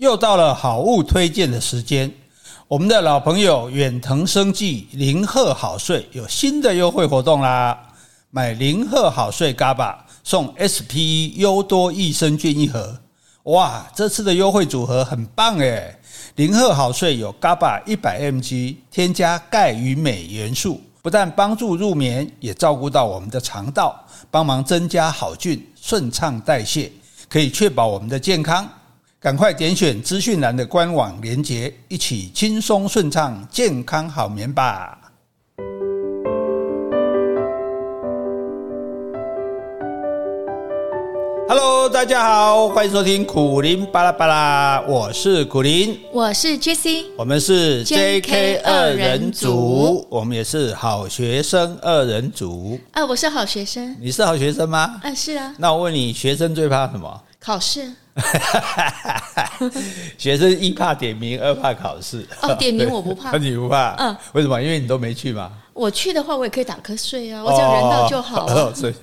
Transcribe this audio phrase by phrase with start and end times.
[0.00, 2.10] 又到了好物推荐的时间，
[2.68, 7.78] 我们的老朋友远藤生技零贺好睡有新的优惠活动啦！
[8.30, 9.94] 买零贺好睡 GABA
[10.24, 12.98] 送 SPE 优多益生菌一盒，
[13.42, 13.86] 哇！
[13.94, 15.94] 这次的优惠组合很棒诶！
[16.36, 26.90] 零贺好睡有 GABA 一百 mg，添加钙与镁元素，不但帮助入眠，也照顾到我们的肠道，帮忙增加好菌，顺畅代谢，
[27.28, 28.66] 可以确保我们的健康。
[29.22, 34.98] 赶快点选资讯栏的官网连结，一起轻松顺畅、健康好眠吧
[41.46, 52.80] ！Hello，大家好，欢迎收听苦林巴拉巴拉，我是苦林，我是 Jessie，我们是 JK 二人组，我们也是好学生二人组。
[52.92, 54.98] 啊，我是好学生，你是好学生吗？
[55.02, 55.54] 啊，是啊。
[55.58, 57.22] 那我问你，学生最怕什么？
[57.38, 57.92] 考试。
[60.18, 62.26] 学生一怕点名，二怕考试。
[62.42, 63.94] 哦，点名我不怕， 你不怕？
[63.98, 64.60] 嗯，为什么？
[64.60, 65.50] 因为你都没去嘛。
[65.72, 68.72] 我去的话，我也可以打瞌睡啊，我只要人到就好哦。
[68.74, 68.94] 所以，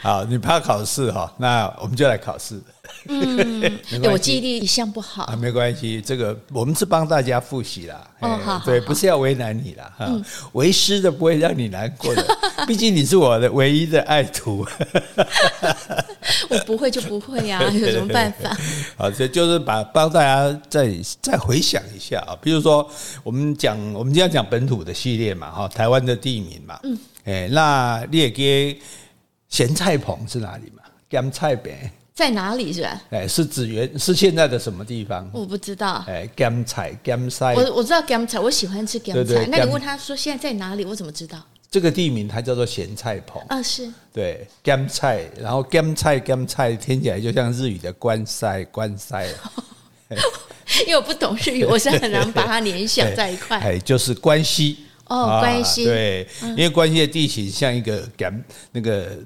[0.00, 1.32] 好，你怕考试哈？
[1.38, 2.60] 那我们就来考试。
[3.08, 3.78] 嗯，
[4.10, 5.24] 我记忆力一向不好。
[5.24, 8.08] 啊，没关系，这个我们是帮大家复习啦。
[8.20, 9.92] 哦，好，对，不是要为难你啦。
[9.96, 10.06] 哈，
[10.52, 12.24] 为师的不会让你难过的，
[12.66, 14.66] 毕竟你是我的唯一的爱徒。
[16.48, 18.56] 我不会就不会呀， 有什么办法？
[18.96, 22.88] 好，这就是把帮大家再再回想一下啊，比如说
[23.22, 28.78] 我们讲，我们今天讲本土的系列嘛，哈，台湾的地名嘛，嗯，哎，那你也给
[29.48, 30.82] 咸菜棚是哪里嘛？
[31.10, 31.72] 咸菜棚
[32.20, 33.02] 在哪里是吧？
[33.08, 35.26] 哎，是指原是现在的什么地方？
[35.32, 36.04] 我不知道。
[36.06, 39.48] 哎，咸菜咸菜，我我知道咸菜，我喜欢吃咸菜。
[39.50, 40.84] 那你问他说现在在哪里？
[40.84, 41.42] 我怎么知道？
[41.70, 49.26] 这个地名它叫做咸菜棚啊，是对咸菜，然后咸菜咸菜听起来就像日语的关塞关塞，
[50.86, 53.56] 因为我不懂日语，我是很难把它联想在一块。
[53.64, 59.16] 哎，就是关西哦，关西对，因为关西的地形像一个咸那个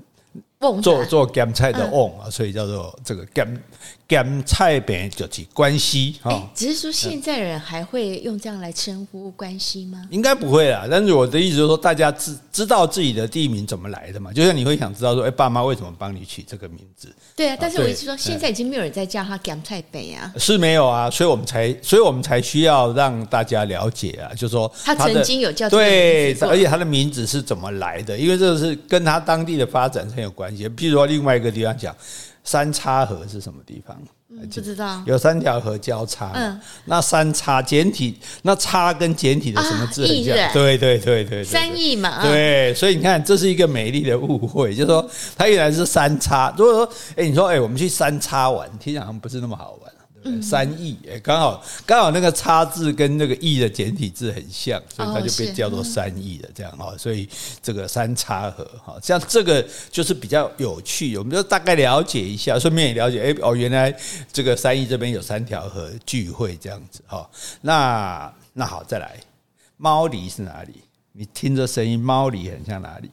[0.80, 3.62] 做做咸菜的瓮啊，所以叫做这个咸。
[4.06, 10.06] 咸菜饼就是关西哈，只是说现在人还会用这样来称呼关西吗？
[10.10, 10.86] 应该不会啦。
[10.90, 14.30] 但是我的意思就是说，大家知知道自己的地名怎么来的嘛？
[14.30, 17.08] 就像你会想知道说，哎，爸妈为什么帮你取这个名字？
[17.34, 28.18] 对啊，但是我意思说，现在已经没有人在叫他咸菜饼啊，是没有啊，所以我们才，所以我们才需要让大家了解啊，就是说他曾经有叫对，而且他的名字是怎么来的？
[28.18, 30.68] 因为这个是跟他当地的发展很有关系。
[30.68, 31.96] 譬如说，另外一个地方讲。
[32.44, 34.00] 三叉河是什么地方？
[34.28, 35.00] 不知道。
[35.06, 36.32] 有三条河交叉。
[36.34, 36.60] 嗯。
[36.84, 40.52] 那三叉简体，那叉跟简体的什么字很像？
[40.52, 41.44] 对对对对。
[41.44, 42.22] 三义嘛。
[42.22, 46.52] 对，所以你看，这是一个美丽的误会，就是说它原来是三叉。
[46.58, 49.92] 如果说，哎，你说，哎，我们去三叉玩，听起来好像不是那么好玩。
[50.42, 56.94] 三义哎，刚好刚好那个“叉”字跟那个“义”的简体字很像，所以它就被叫做三义的这样哈。
[56.96, 57.28] 所以
[57.62, 63.94] 这个三叉河哈，像这个就是比较有趣，我们就大概了解一下，顺便也了解哎哦，原来
[64.32, 67.28] 这个三义这边有三条河聚会这样子哈。
[67.60, 69.18] 那那好，再来，
[69.76, 70.82] 猫狸是哪里？
[71.12, 73.10] 你听着声音，猫狸很像哪里？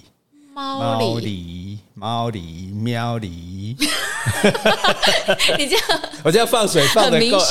[0.62, 3.76] 猫狸，猫狸，喵狸。
[5.58, 7.46] 你这样，我这样放水放的够啊。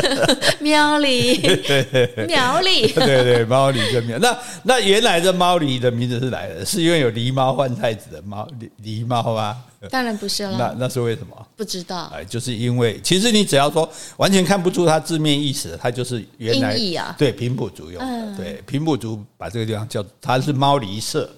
[0.60, 4.18] 喵狸，喵狸，对对，猫狸跟喵。
[4.18, 9.56] 那那原来的猫狸的名字是来的，是因为有狸猫换太子的猫狸狸猫啊？
[9.90, 10.56] 当然不是了。
[10.58, 11.46] 那那是为什么？
[11.56, 12.10] 不知道。
[12.12, 16.76] 哎，就是因为其实你只要说完全看不出它字面意思，它就是原来
[17.16, 18.36] 对平埔族用的。
[18.36, 21.30] 对平埔族把这个地方叫它是猫狸社。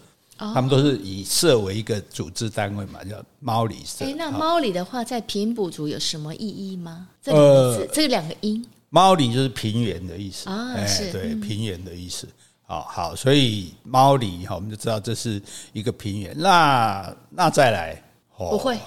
[0.54, 4.04] 他们都是以社为一个组织单位嘛，叫猫里社。
[4.04, 7.08] 哎，那猫里的话，在平埔族有什么意义吗？
[7.22, 8.64] 这两个字，这两个音。
[8.88, 12.26] 猫里就是平原的意思啊，是对平原的意思。
[12.62, 15.40] 好好，所以猫里哈，我们就知道这是
[15.72, 16.32] 一个平原。
[16.36, 18.02] 那那再来，
[18.36, 18.78] 不会，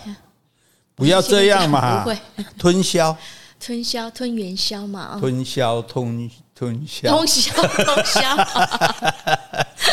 [0.95, 2.17] 不要这样嘛，不会
[2.57, 3.15] 吞霄，
[3.59, 6.29] 吞霄吞元宵嘛，吞霄吞
[6.71, 8.37] 通宵通宵。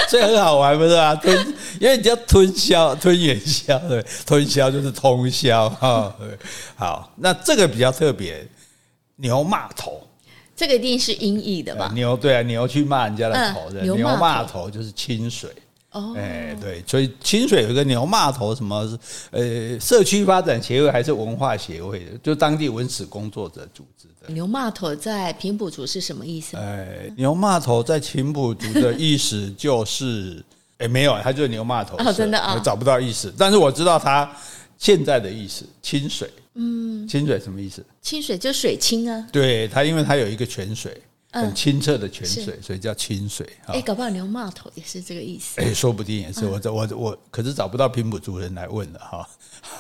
[0.09, 1.15] 所以 很好玩，不是啊？
[1.15, 1.37] 吞，
[1.81, 6.15] 因为你叫吞宵，吞元宵，对，吞宵就是通宵哈。
[6.19, 6.39] 对，
[6.77, 8.47] 好，那这个比较特别，
[9.17, 10.01] 牛骂头，
[10.57, 11.91] 这个一定是音译的吧？
[11.95, 15.51] 牛对啊，牛去骂人家的头的，牛骂头就是清水。
[15.93, 18.89] 哦，哎，对，所以清水有一个牛骂头，什么
[19.33, 24.33] 呃，社区发展协会还是文化协会的，就当地文史工作者组织的。
[24.33, 26.57] 牛骂头在平埔族是什么意思？
[26.57, 30.43] 哎，牛骂头在平埔族的意思就是，
[30.79, 31.97] 哎，没有，它就是牛骂头。
[31.99, 33.33] 哦，真的啊，我找不到意思。
[33.37, 34.31] 但是我知道它
[34.79, 36.31] 现在的意思，清水。
[36.55, 37.85] 嗯，清水什么意思？
[38.03, 39.27] 清水就水清啊。
[39.31, 41.01] 对，它因为它有一个泉水。
[41.33, 43.49] 很清澈的泉水，所以叫清水。
[43.67, 45.61] 哎，搞不好牛骂头也是这个意思。
[45.61, 46.45] 哎，说不定也是。
[46.45, 49.29] 我我我，可是找不到平埔族人来问了哈。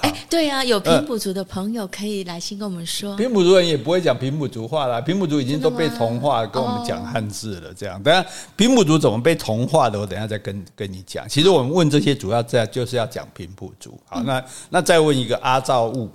[0.02, 3.17] 哎，对啊，有平埔族的朋友可以来信跟我们说。
[3.17, 7.75] 平埔族人也不会讲平埔族话啦，平埔族已经都被同化，跟我们讲汉字了。
[7.75, 8.25] 这样，等下
[8.56, 11.29] 平埔族怎么被同化的，我等下再跟跟你讲。
[11.29, 13.99] 其实我们问这些，主要在就是要讲平埔族。
[14.06, 16.11] 好，那那再问一个阿造雾，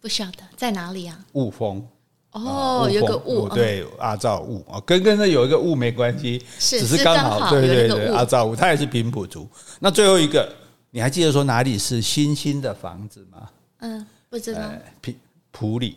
[0.00, 1.16] 不晓得在哪里啊？
[1.34, 1.86] 雾峰。
[2.32, 9.46] 哦，有个雾，对，阿造雾啊，跟跟那有一个雾没关系，只是刚好，对对对，阿造雾，他也是平埔族。
[9.80, 10.50] 那最后一个，
[10.90, 13.50] 你还记得说哪里是星星的房子吗？
[13.80, 14.60] 嗯，不知道。
[15.02, 15.14] 平
[15.50, 15.96] 埔里，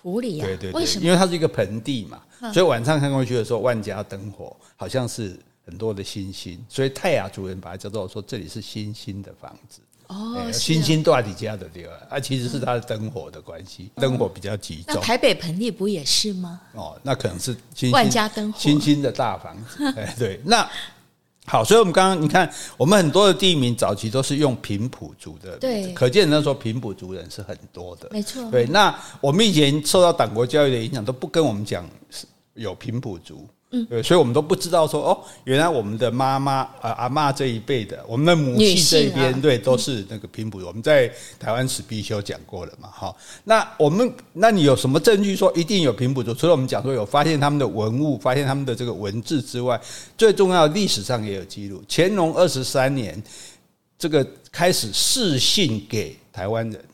[0.00, 0.46] 埔里呀？
[0.46, 1.04] 对对，为什么？
[1.04, 5.36] 因为它是一个盆地嘛，所以晚上看过去的时候，万家灯火，好像是
[5.66, 9.80] 很多的星星，所以泰雅族人把它叫做说这里是星星的房子。
[10.12, 15.00] 哦，星星大底家的地方啊，其实是它的灯火的关系，灯火比较集中。
[15.00, 16.60] 台北盆地不也是吗？
[16.74, 19.84] 哦，那可能是星万家灯火，星星的大房子。
[19.96, 20.68] 哎，对，那
[21.46, 28.48] 好，所以我们刚刚你看，我们很多的地名早期都是用平埔族的，对，可见那时候平埔族人是很多的，没错。
[28.50, 31.88] 对，那我们以前受到党国教育的影响，都不跟我们讲
[32.54, 33.48] 有平埔族。
[33.74, 40.58] 嗯，对，所以我们都不知道说哦，原来我们的妈妈呃阿妈这一辈的，我们的母系这一边，对，都是那个平埔。
[40.58, 41.10] 我们在
[41.40, 43.14] 台湾史必修讲过了嘛，哈。
[43.44, 46.34] 那我们，那你有什么证据说一定有平埔族？
[46.34, 49.80] 除了我们讲说有发现他们的文物，发现他们的这个文字之外，
[50.18, 51.82] 最重要历史上也有记录。
[51.88, 53.20] 乾隆二十三年，
[53.98, 56.84] 这个开始释信给台湾人。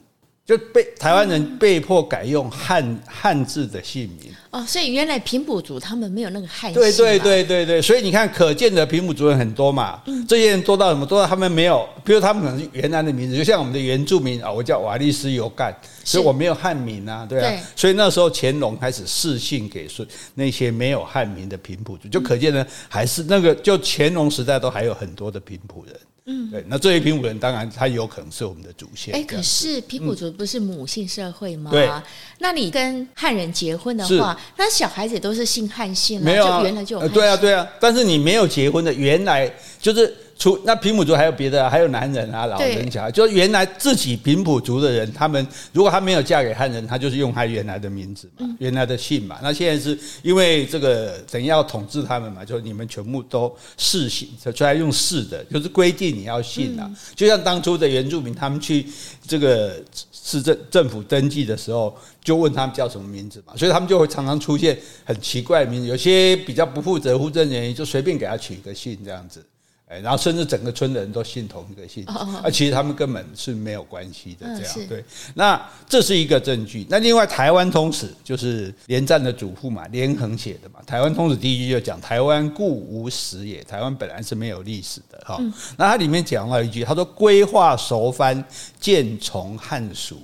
[0.49, 6.81] 就被台湾人被迫改用汉汉字的姓名哦，所以原来平埔族他们没有那个汉姓。
[6.81, 10.01] 对对对对对，所以你看，可见的平埔族人很多嘛。
[10.07, 11.05] 嗯，这些人多到什么？
[11.05, 15.71] 多到他们没有，比如他们可能是原来的名字，就像我们的原住民啊，我叫瓦利斯尤干，
[16.03, 17.61] 所以我没有汉名啊，对啊。
[17.75, 20.03] 所以那时候乾隆开始释信给说
[20.33, 25.95] 那些没有汉名的平埔族，就可见呢，还是那个就乾隆时代都还有很多的平埔人。
[26.29, 29.15] 嗯，对，那这一平埔人当然他有可能是我们的祖先。
[29.15, 31.71] 哎，可是平埔族不是母性社会吗？
[31.71, 31.89] 对，
[32.37, 37.09] 那你跟汉人结婚的话，那小孩子都是姓汉姓了，没有啊，原来就有。
[37.09, 40.15] 对啊，对啊，但是你没有结婚的，原来就是。
[40.39, 49.37] 除那平埔族还有别的，还有男人啊、老人、小孩，就原来自己平埔族的人，他们如果他没有嫁给汉人，他就是用他原来的名字嘛，原来的姓嘛。
[49.43, 56.89] 那现在是因为这个等于要统治他们嘛，就你们全部都世姓，出来用世的，就是规定你要姓啊。
[57.13, 58.87] 就像当初的原住民，他们去
[59.27, 59.75] 这个
[60.13, 61.93] 市政政府登记的时候，
[62.23, 69.45] 就问他们叫什么名字嘛，所以他们就会常常出现很奇怪的名字，有些比较不负责户政人员就随便给他取一个姓这样子。
[69.89, 75.03] 哎，然后甚至整个村的人都姓同一个姓，啊，其实他们根本是没有关系的，这样对。
[75.33, 76.85] 那这是一个证据。
[76.87, 85.41] 那另外，《台湾通史》就是连战的祖父嘛，连横写的嘛，《台湾通史》第一句就讲：“台湾故无史也。”台湾本来是没有历史的哈。
[85.75, 88.45] 那它里面讲了一句，他说：“规划熟番，
[88.79, 90.21] 渐从汉俗，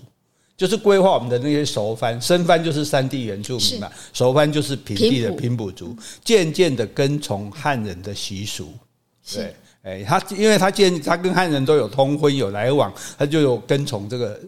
[0.56, 8.72] 就是规划我们的那些熟番，生番就是山地原住民嘛，熟番就是平地的平埔族，渐渐的跟从汉人的习俗。”
[9.34, 14.40] 对，哎，他因为他见他跟汉人都有通婚有来往，他就有跟从这个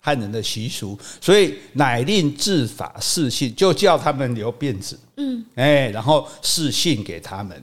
[0.00, 7.62] 汉人的习俗，所以乃令制法释信，就叫他们留辫子，嗯，哎，然后释信给他们，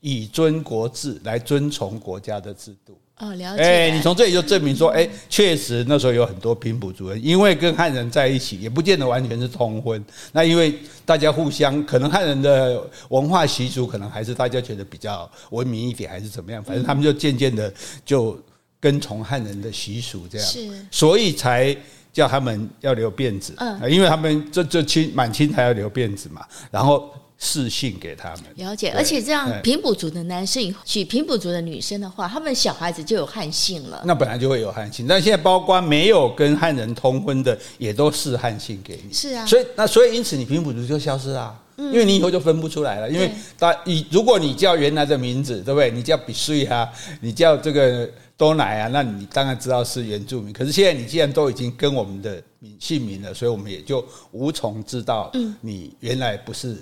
[0.00, 2.98] 以尊国制来遵从国家的制度。
[3.20, 3.62] 哦，了解。
[3.62, 10.02] 哎，你从这里就证明说，哎，确实那时候有很多平埔族人，因为跟汉人在一起，也不见得完全是通婚。
[10.32, 10.74] 那因为
[11.04, 16.64] 大家互相，可能汉人的文化习俗，可能还是大家觉得比较文明一点，还是怎么样？
[16.64, 17.72] 反正他们就渐渐的
[18.04, 18.38] 就
[18.80, 20.48] 跟从汉人的习俗这样，
[20.90, 21.76] 所以才
[22.12, 23.52] 叫他们要留辫子。
[23.58, 27.10] 嗯，因为他们这这清满清才要留辫子嘛，然后。
[27.42, 34.02] 释信给他们了解，而且这样平埔族的男生娶平埔族的女生的话，他们小孩子就有汉姓了。
[34.04, 39.12] 那本来就会有汉姓，但现在包括没有跟汉人通婚的，也都是汉姓给你。
[39.12, 43.10] 是啊，所以那所以因此你平埔族就消失了，因为你以后就分不出来了。
[43.10, 45.90] 因为大你如果你叫原来的名字，对不对？
[45.90, 46.86] 你叫比瑞啊，
[47.22, 48.06] 你叫这个
[48.36, 50.52] 多奶啊，那你当然知道是原住民。
[50.52, 52.42] 可是现在你既然都已经跟我们的
[52.78, 55.32] 姓名了，所以我们也就无从知道
[55.62, 56.76] 你原来不是。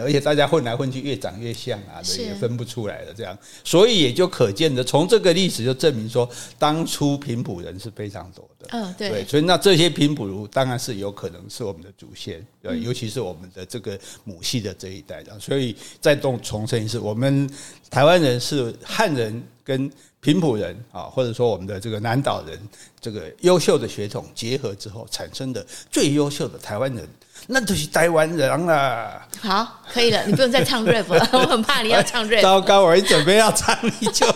[0.00, 3.14] 而且大家混来混去，越长越像啊，对，也分不出来了。
[3.14, 8.66] 这样，所以也就可见的，从这个历史就证明说，当初平埔人是非常多的。
[8.70, 9.24] 嗯，对。
[9.24, 15.38] 所以那这些平埔族当然是有可能是我们的祖先，对，尤其是我们的这个母系的这一代的。
[15.38, 17.48] 所以再重重申一次，我们
[17.88, 22.58] 台湾人是汉人跟平埔人啊，或者说我们的这个南岛人，
[23.00, 27.08] 这个优秀的血统结合之后产生的最优秀的台湾人。
[27.46, 29.26] 那都是台湾人啦。
[29.40, 32.42] 好，可以了， 你不用再唱 rap 了， 我很怕你要唱 rap。
[32.42, 34.26] 糟糕，我一准备要唱你就，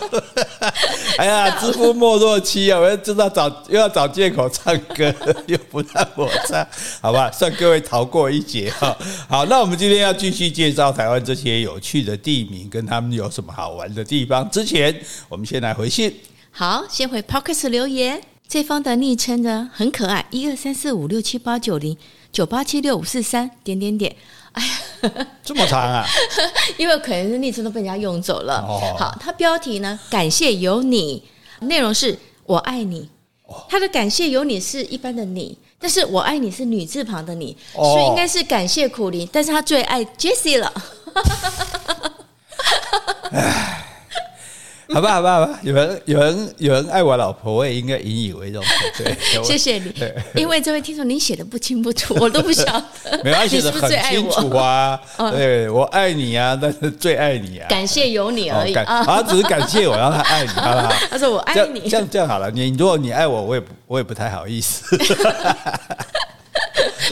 [1.17, 2.79] 哎呀，知夫莫若妻啊！
[2.79, 5.13] 我要知道找又要找借口唱歌，
[5.47, 6.67] 又不让我唱，
[7.01, 8.97] 好吧，算各位逃过一劫哈。
[9.29, 14.49] 好，那我们今天要继续介绍台湾这些有趣的地名，跟他们有什么好玩的地方。
[14.49, 14.93] 之前
[15.29, 16.13] 我们先来回信，
[16.51, 21.97] 好，先回 Pocket 留言，这方的昵称呢很可爱，一二三四五六七八九零。
[22.31, 24.13] 九八七六五四三点点点，
[24.51, 24.69] 哎呀，
[25.41, 26.05] 这么长啊！
[26.75, 28.59] 因为可能是昵称都被人家用走了。
[28.67, 29.97] 哦、好，它标题呢？
[30.09, 31.23] 感谢有你，
[31.61, 33.09] 内容是我爱你。
[33.69, 40.73] 它的感谢有你是一般的你，但是我爱你是女字旁的你，哦、所以应该是感谢苦苓，但是他最爱 Jessie 了。
[44.93, 48.63] 好吧，好吧，好吧，有人，有人，有人爱我老婆，我也应该引以为荣。
[48.97, 49.91] 对， 谢谢你，
[50.35, 53.19] 因为这位听众你写的不清不楚，我都不晓得。
[53.23, 54.99] 没关系，的很清楚啊。
[55.31, 57.67] 对，我爱你啊，但是最爱你啊。
[57.67, 60.93] 感谢有你而已啊，他只是感谢我，让他爱你，好不好？
[61.09, 62.51] 他说我爱你，这样这样好了。
[62.51, 64.85] 你如果你爱我，我也不我也不太好意思。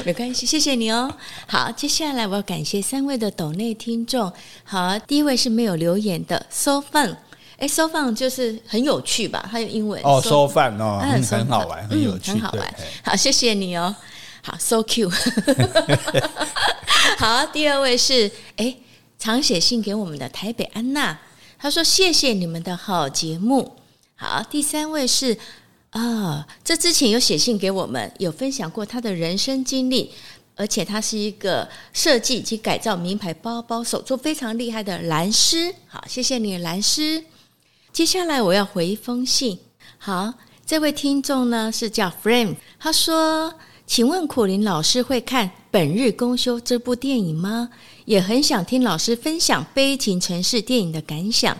[0.05, 1.11] 没关系，谢谢你哦。
[1.47, 4.31] 好，接下来我要感谢三位的抖内听众。
[4.63, 7.15] 好，第一位是没有留言的，so fun。
[7.63, 9.47] 哎，so fun 就是很有趣吧？
[9.49, 12.75] 还有英文哦，so fun 哦，很好玩，很有趣，很好玩。
[13.01, 13.95] 好，谢谢你哦。
[14.41, 15.09] 好，so cute。
[17.17, 18.75] 好，第二位是哎，
[19.17, 21.17] 常写信给我们的台北安娜，
[21.57, 23.77] 她说谢谢你们的好节目。
[24.15, 25.37] 好，第三位是
[25.91, 30.11] 啊，这之前有写信给我们，有分享过他的人生经历，
[30.57, 35.73] 而且他是一个设计及改造名牌包包手作非常厉害的蓝师。
[35.87, 37.23] 好，谢谢你，蓝师。
[37.93, 39.59] 接下来我要回一封信。
[39.99, 40.33] 好，
[40.65, 43.53] 这位听众呢是叫 Frame，他说
[43.85, 47.69] ：“请问苦林老师会看《本日公休》这部电影吗？
[48.05, 51.55] 也很想听老师分享《悲情城市》电影的感想。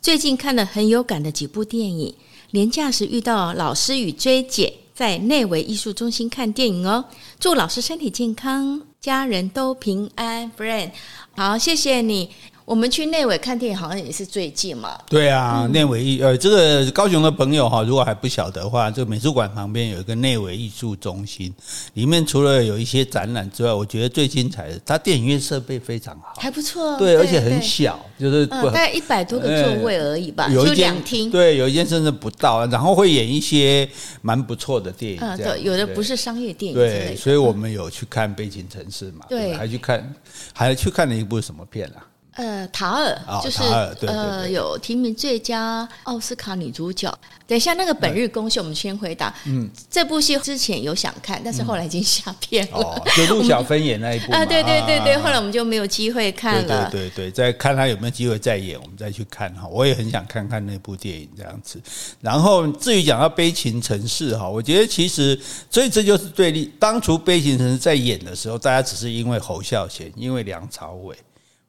[0.00, 2.14] 最近看了很有感的几部电影，
[2.52, 7.04] 连假时遇到老师与追姐在内围艺术中心看电影哦。
[7.38, 10.50] 祝老师身体健康，家人都平安。
[10.56, 10.92] Frame，
[11.36, 12.30] 好，谢谢你。”
[12.68, 14.98] 我们去内惟看电影，好像也是最近嘛。
[15.08, 21.50] 对啊，内惟艺呃，这个高雄的朋友哈，如果还不晓得的话，这个美术馆旁边有一个内惟艺术中心，
[21.94, 26.98] 里面除了有一些展览之外，我觉得最精彩的，它电影院设备非常好，还不错。
[26.98, 31.30] 对，而且很小，就是大概一百多个座位而已吧，有一间两厅。
[31.30, 33.88] 对，有一间甚至不到，然后会演一些
[34.20, 35.18] 蛮不错的电影。
[35.22, 36.78] 嗯，对，有的不是商业电影。
[36.78, 40.14] 对，所以我们有去看《悲情城市》嘛，对，还去看，
[40.52, 42.04] 还去看了一部什么片啊？
[42.38, 43.62] 呃，塔尔就是
[44.06, 47.12] 呃，有提名最佳奥斯卡女主角。
[47.48, 49.34] 等一下，那个本日公休，我们先回答。
[49.46, 52.78] 嗯，这部戏之前有想看，但是后来已经下片了。
[52.78, 56.88] 哦，就陆小芬演那一部 啊，对对对对，后来我们就没有机会看了。
[56.90, 59.66] 对对对，再看他有没有机会再演，我们再去看哈。
[59.66, 61.80] 我也很想看看那部电影这样子。
[62.20, 65.36] 然后至于讲到悲情城市哈，我觉得其实
[65.70, 66.72] 所以这就是对立。
[66.78, 71.16] 当初悲情城市在演的时候，大家只是因为侯孝贤，因为梁朝伟。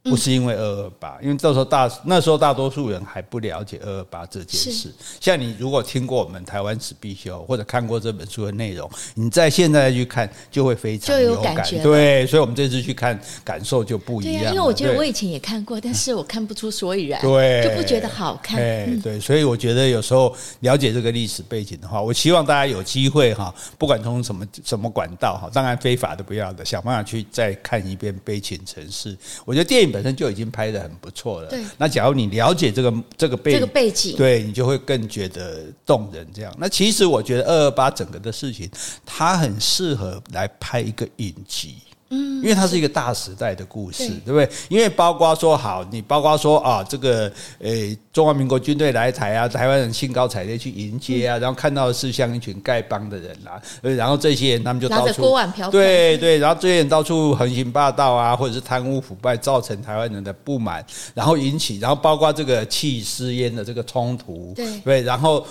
[0.10, 4.92] 不是因为二二八，因为到时候大那时候大多数人还不了解二二八这件事。
[5.20, 11.56] 像你如果听过我们台湾史必修或者看过这本书的内容，你在现在去看就会非常有感。
[11.84, 14.54] 对，所以我们这次去看感受就不一样。
[14.54, 18.58] 因为我觉得我以前也看过，但是我看不出所以然，对，就不觉得好看。
[19.02, 29.16] 对，所以我觉得有时候了解这个历史背景的话，我希望大家有机会哈，不管从什么什么管道哈，当然非法的不要的，想办法去再看一遍《悲情城市》。
[29.46, 31.50] 我觉得电影本身就已经拍的很不错了。
[31.50, 36.28] 对，那假如你了解这个这个背这个背景，对你就会更觉得动人。
[36.34, 38.70] 这样，那其实我觉得二二八整个的事情，
[39.06, 41.76] 它很适合来拍一个影集。
[42.10, 44.50] 嗯，因为它是一个大时代的故事，对，对不对？
[44.68, 65.46] 因为包括说好，你包括说啊，这个诶，中华民国军队来台啊，台湾人兴高采烈去迎接啊，嗯、然后看到的是像一群丐帮的人啦、啊，然后这些人他们就到处锅碗瓢，对对，然后这些人到处横行霸道啊，或者是贪污腐败，造成台湾人的不满，然后引起，然后包括这个弃私烟的这个冲突，对对，然后。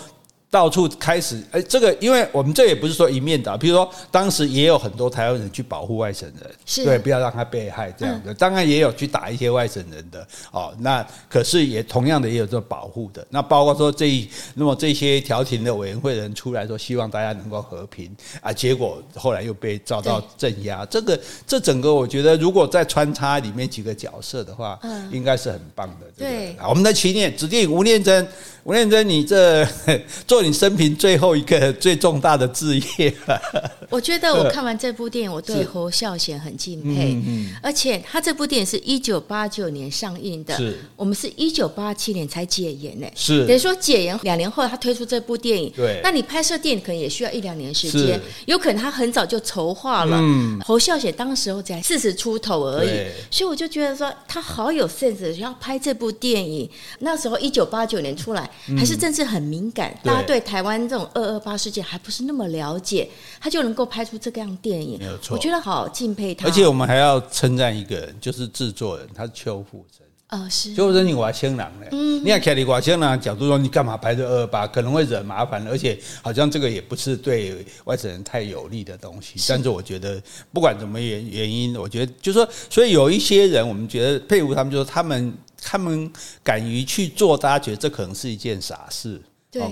[0.51, 8.33] 到处开始，哎，这个，因为我们这也不是说一面倒，比如说当时也有很多台湾人去保护外省人，是对，不要让他被害这样的。
[8.33, 13.27] 嗯、当然也有去打一些外省人的，哦，那可是也同样的也有做保护的。
[13.29, 20.83] 那包括说这一，那么这些调停的委员会的人出来说，希望大家能够和平啊，结果后来又被遭到镇压。
[20.87, 26.07] 对这个这整个我觉得，如果再穿插里面几个角色的话，嗯，应该是很棒的。
[26.17, 28.27] 对，我们的祈念，指定吴念真，
[28.65, 29.63] 吴念真，你这
[30.27, 30.38] 做。
[30.39, 33.13] 做你生平最后一个 最重大的志业。
[33.91, 37.15] 我觉得我看完这部电影，我对侯孝贤很敬佩。
[37.15, 43.07] 嗯嗯、而且他这部电影是一九八九年上映的，是我们是一九八七年才解严呢。
[43.17, 45.73] 是等于说解严两年后他推出这部电影。
[45.75, 50.19] 对，那你拍摄电影可能也需要一两年时间，有可能他很早就筹划了。
[50.21, 52.91] 嗯、侯孝贤当时候才四十出头而已，
[53.29, 56.71] 所以我就觉得说他好有 sense，要拍这部电影。
[57.01, 63.09] 那时候一九八九年出来，还是政治很敏感，嗯、大家对台湾这种二二八事件还不是那么了解，
[63.41, 65.35] 他就能够拍出这个样电影，没有错。
[65.35, 66.47] 我觉得好敬佩他。
[66.47, 70.07] 而且我们还要称赞一个人，就是制作人，他是邱富生。
[70.29, 71.89] 哦，是邱富生，你外星人嘞。
[71.93, 79.39] 嗯，你看凯里外星人角度说，你干嘛拍这二二八，可能会惹麻烦，而且好像这个也不是对外省人太有利的东西。
[79.39, 86.13] 是但是我觉得，不管怎么原原因，我觉得就是说，所以有一些人，我们觉得佩服他们，就是他们他们
[86.45, 89.19] 敢于去做，大家觉得这可能是一件傻事。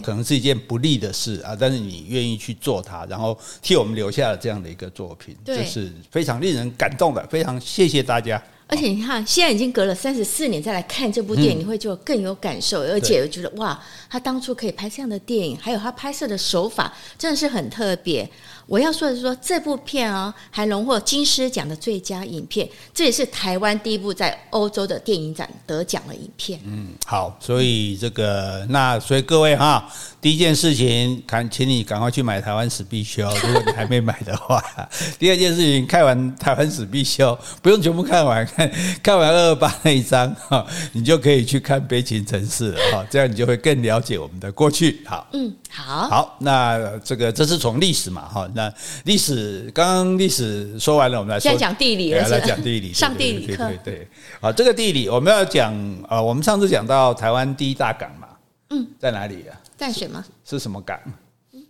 [0.02, 8.42] 可能是一件不利的事啊，但是你愿意去做它，然后替我们留下了这样的一个作品，这是非常令人感动的，非常谢谢大家。
[8.68, 13.80] 而且你看，现在已经隔了三十四年再来看这部电影，嗯、你会就更有感受，而且我觉得哇，
[14.10, 18.28] 他当初可以拍这样的电影，还有他拍摄的手法真的是很特别。
[18.66, 26.60] 我要说的是说，这部片啊、还荣获金狮奖的最佳影片，这也是台湾第一部在欧洲的电影展得奖的影片。
[26.64, 29.88] 嗯，好，所以这个那所以各位哈，
[30.26, 34.60] 第一件事情，赶，请你赶快去买《台湾史必修》，如果你还没买的话。
[35.20, 45.00] 第二件事情，看完《台湾史必修》，不用全部看完，看 看完二二八那一章哈，你就可以去看《悲情城市》了哈，这样你就会更了解我们的过去。
[45.06, 48.50] 好，嗯，好，好，那这个这是从历史嘛哈。
[48.52, 48.68] 那
[49.04, 54.08] 历史刚刚历史说完了，我们来说现在讲地理了，来讲地理，上地理课，对对对。
[54.40, 55.72] 好，这个地理我们要讲
[56.08, 58.26] 啊，我们上次讲到台湾第一大港嘛，
[58.70, 59.54] 嗯，在哪里啊？
[59.76, 60.24] 淡水吗？
[60.44, 60.98] 是什么港？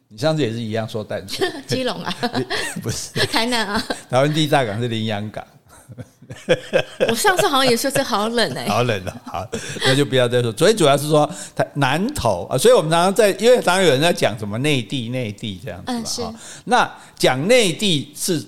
[0.08, 2.14] 你上次也是一样说淡水， 基隆啊？
[2.80, 3.84] 不是，台南啊？
[4.08, 5.44] 台湾第一大港是林洋港。
[7.08, 9.22] 我上次好像也说这好冷哎，好冷啊！
[9.24, 9.48] 好，
[9.84, 10.50] 那就不要再说。
[10.52, 11.28] 所以主要是说
[11.74, 16.34] 南投啊，所以我们常常在，因为常常有人在讲什么内地、内地这样子嘛。
[16.64, 18.44] 那讲内地是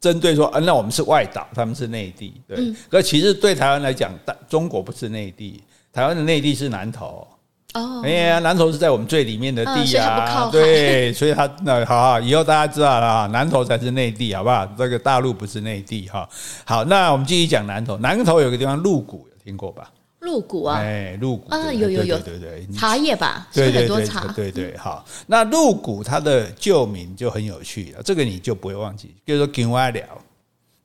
[0.00, 2.74] 针对说，啊，那我们是外岛，他们是内地，对。
[2.88, 4.10] 可其实对台湾来讲，
[4.48, 7.26] 中国不是内地，台湾的内地是南投。
[7.74, 14.64] 哦，哎呀，南投是在我们最里面的地啊，对，所以他那好好，以后大家知道了，南投才是内地，好不好？
[14.78, 16.26] 这个大陆不是内地哈。
[16.64, 19.90] 好，那我们继续讲南投，南投有个地方鹿谷，有听过吧？
[20.20, 30.02] 鹿谷啊，哎，鹿谷啊，有有有，对对对，茶叶吧，对对对，对对，好，那鹿谷它的旧名就很有趣了，这个你就不会忘记，就是说金蛙寮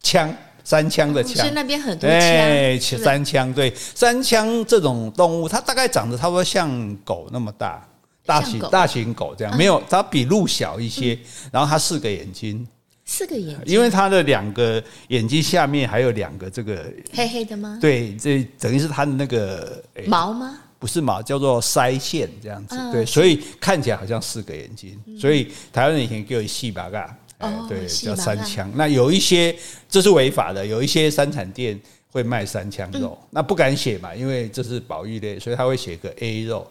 [0.02, 0.36] 枪。
[0.63, 2.19] 山羌的羌，所以那边很多枪。
[2.19, 7.86] 哎，山羌对，山羌这种动物，它大概长得差不多像狗那么大，
[8.26, 11.17] 大型大型狗这样，没有它比鹿小一些。
[11.52, 12.65] 然后它四个眼睛，
[13.04, 17.78] 四个眼睛，因为它的两个眼睛下面还有两个这个黑黑的吗？
[17.82, 20.60] 对，这等于是它的那个毛吗？
[20.80, 22.78] 不是毛，叫做腮腺这样子。
[22.91, 24.97] 对，所以看起来好像四个眼睛。
[25.19, 27.17] 所以台湾人以前叫细巴嘎。
[27.43, 28.71] 哎，对，叫三枪。
[28.75, 29.56] 那有一些
[29.89, 31.79] 这是违法的，有一些三产店
[32.12, 36.65] 会卖三枪肉，嗯、那不敢写嘛，因为这是保育类，所以他会写个 A 肉。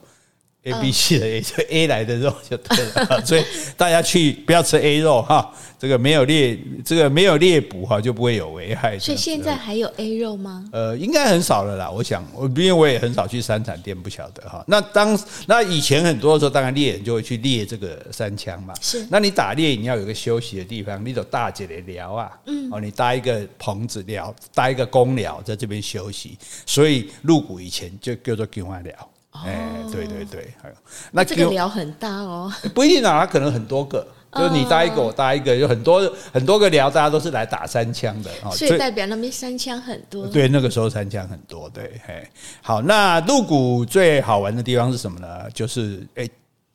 [0.64, 3.44] A、B、C 的 A，就 A 来的肉就对了，所以
[3.76, 8.96] 大家去不要吃 A 肉哈，这个没有猎，这个没有猎捕哈，就不会有危害。
[8.96, 10.64] 所以现在还有 A 肉吗？
[10.70, 11.90] 呃，应该很少了啦。
[11.90, 14.64] 我想，我因为我也很少去山产店，不晓得哈。
[14.68, 18.72] 那当那以前很多的时候，当然猎人就会去猎这个山羌嘛。
[18.80, 19.04] 是。
[19.10, 26.38] 那你打猎，你要有个休息的地方，你走大姐的寮啊，嗯，哦，你搭一个棚子寮，搭一个公寮在这边休息。
[26.64, 28.94] 所以入谷以前就叫做金花寮。
[29.32, 30.74] 哎，对对对，还有
[31.10, 36.00] 那这个寮很大哦， 不一定啊，它可能很多个，就是你搭一个，我搭一个，有很多
[36.32, 40.26] 很多个寮，大家都是来打三枪的，所以代表那边三枪很多。
[40.26, 42.28] 对，那个时候三枪很多，对，嘿，
[42.60, 45.50] 好，那鹿谷最好玩的地方是什么呢？
[45.52, 46.28] 就是哎。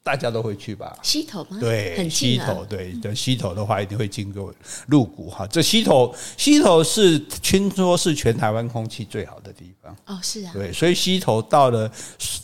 [0.08, 0.98] 大家都会去吧？
[1.04, 1.58] 溪头吗？
[1.60, 4.54] 对，很溪头，对，的溪头的话一定会经过
[4.88, 5.46] 鹿谷哈。
[5.48, 9.94] 这溪头，溪头是听说是全台湾空气最好的地方。
[10.06, 10.52] 哦，是啊。
[10.54, 11.92] 对，所以溪头到了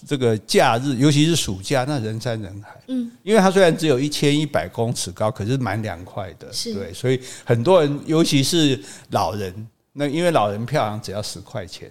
[0.06, 2.82] 这个假日，尤其是暑假，那人山人海。
[2.90, 6.52] 嗯，因为它虽然只有一千一百公尺高，可是蛮凉快的。
[6.52, 8.78] 是，对，所以很多人，尤其是
[9.12, 11.90] 老人，那因为老人票好像只要十块钱。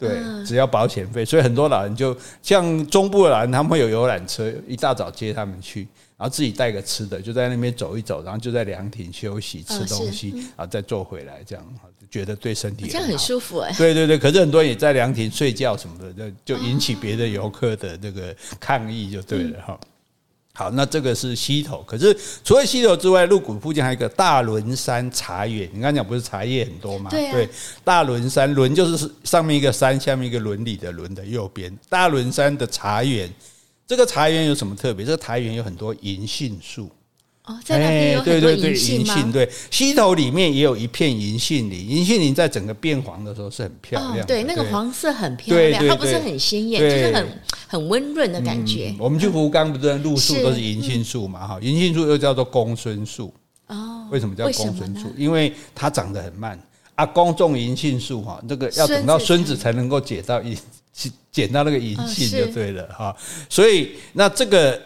[0.00, 5.86] 对，只要保险费，所以很多老人就像中部的老人，他们会有游览车，一大早接他们去，
[6.16, 11.64] 然后自己带个吃的，就在那边走一走，然后就在凉亭休息吃东西，然后再坐回来，这样
[12.10, 13.72] 觉得对身体这样很舒服哎。
[13.76, 19.78] 对对对，可是很多人也在凉亭睡觉什么的，就就引起别的游客的那个抗议，就对了哈。
[20.52, 21.82] 好，那这个是溪头。
[21.86, 25.66] 可是除了溪头之外，鹿谷附近还有一个大仑山茶园。
[25.72, 27.08] 你刚刚讲不是茶叶很多吗？
[27.08, 27.32] 对啊。
[27.32, 27.48] 对，
[27.82, 31.74] 大仑山仑就是上面一个山，下面一个伦理的伦的右边。
[31.88, 33.32] 大仑山的茶园，
[33.86, 35.06] 这个茶园有什么特别？
[35.06, 36.90] 这个茶园有很多银杏树。
[37.50, 39.30] 哦，在那边有很多银杏吗？
[39.32, 44.24] 对，溪头里面也有一片银杏林，银杏林在整个变黄的时候是很漂亮的。
[44.24, 47.26] 对，那个黄色很漂亮，它不是很鲜艳，就是很
[47.66, 48.94] 很温润的感觉。
[49.00, 51.44] 我们去福冈不是路树都是银杏树嘛？
[51.44, 53.34] 哈，银杏树又叫做公孙树。
[53.66, 55.12] 哦，为什么叫公孙树？
[55.16, 56.56] 因为它长得很慢。
[56.94, 60.56] 阿公种银杏树哈，这个要等到孙子才能够捡到银，
[61.32, 63.16] 捡到那个银杏就对了哈。
[63.48, 64.80] 所以那这个。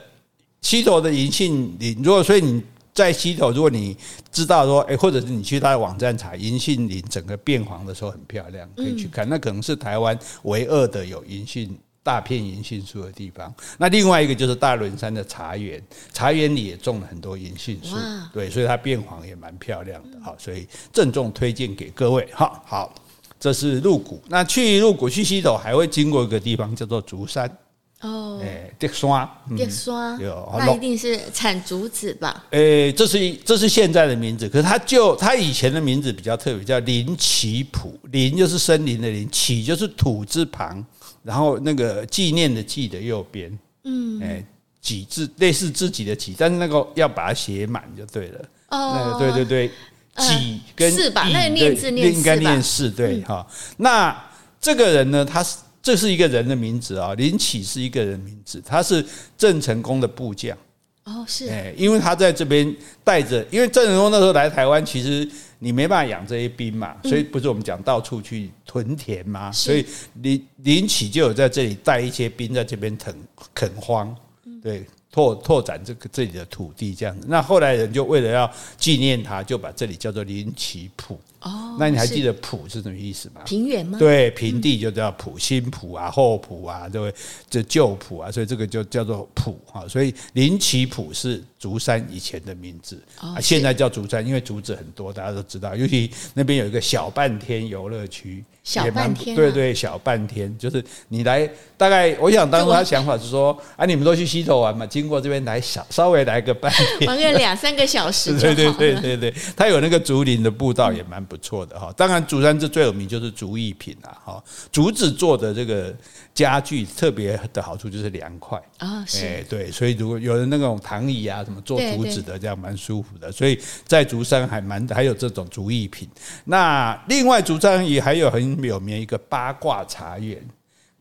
[0.64, 2.60] 溪头的银杏林，如果所以你
[2.94, 3.94] 在溪头，如果你
[4.32, 9.28] 知道说，哎，或者是你去他的网站查银杏林，整个变黄的时候很漂亮，可以去看。
[9.28, 13.54] 那可能是台湾唯二的有银杏大片银杏树的地方。
[13.76, 15.82] 那另外一个就是大仑山的茶园，
[16.14, 17.94] 茶园里也种了很多银杏树，
[18.32, 20.18] 对，所以它变黄也蛮漂亮的。
[20.22, 22.26] 好，所以郑重推荐给各位。
[22.32, 22.94] 哈，好，
[23.38, 24.18] 这是鹿谷。
[24.28, 27.54] 那去鹿谷去溪头还会经过一个地方叫做竹山。
[28.04, 30.20] 哦，哎，叠山，叠山，
[30.58, 32.44] 那一定是产竹子吧？
[32.50, 37.98] 哎，这是这是现在的名字，可是它就它以前的名字比较特别，叫林奇普。
[38.10, 40.84] 林就是森林的林，耆就是土字旁，
[41.22, 44.44] 然后那个纪念的纪的右边，嗯，哎，
[44.82, 48.44] 己字类似自己的己，但是那个要把它写满就对了。
[48.68, 49.70] 哦，对对对，
[50.18, 51.26] 己跟是吧？
[51.26, 53.46] 那个念字念应该念四，对哈。
[53.78, 54.14] 那
[54.60, 55.56] 这个人呢，他是。
[55.84, 59.04] 这是一个人的名字啊，林启是一个人名字，他是
[59.36, 60.56] 郑成功的部将。
[61.04, 69.84] 哦，是，哎，因为他在这边带着，因为郑成功那时候来台湾，其实你没办法养这些兵嘛，所以不是我们讲到处去屯田嘛，所以
[70.22, 73.14] 林林启就有在这里带一些兵在这边垦
[73.52, 74.16] 垦荒，
[74.62, 74.84] 对。
[75.12, 81.20] 拓拓展这个这里的土地这样子，那后来人就为了要纪念他，就把这里叫做林启埔。
[81.44, 83.42] 哦，那你还记得埔是什么意思吗？
[83.44, 83.98] 平原吗？
[83.98, 87.14] 对，平地就叫埔，新埔啊，后埔啊，对，
[87.48, 89.86] 这旧埔啊，所以这个就叫做埔哈。
[89.86, 95.76] 所以林耆埔是竹山以前的名字啊，现在叫竹山，因为竹子很多，大家都知道。
[95.76, 98.44] 尤其那边有一个小半天游乐区。
[98.64, 111.92] 小半天，对对，小半天就是你来大概，我想当初他想法是说，啊，你们都去溪头玩嘛，经过这边来小稍微来个半天，玩个两三个小时，对对对对对，他有那个竹林的步道也蛮不错的哈。
[111.94, 115.94] 当然，竹山这最有名就是竹艺品啊，哈，竹子做的这个
[116.34, 123.30] 家具特别的好处就是凉快啊，是，对，所以如果有的那种躺椅啊，什么做竹子的，这样蛮舒服的。
[123.30, 126.08] 所以在竹山还蛮还有这种竹艺品。
[126.44, 128.64] 那另外竹山也还有很。
[128.64, 130.42] 有名一个八卦茶园，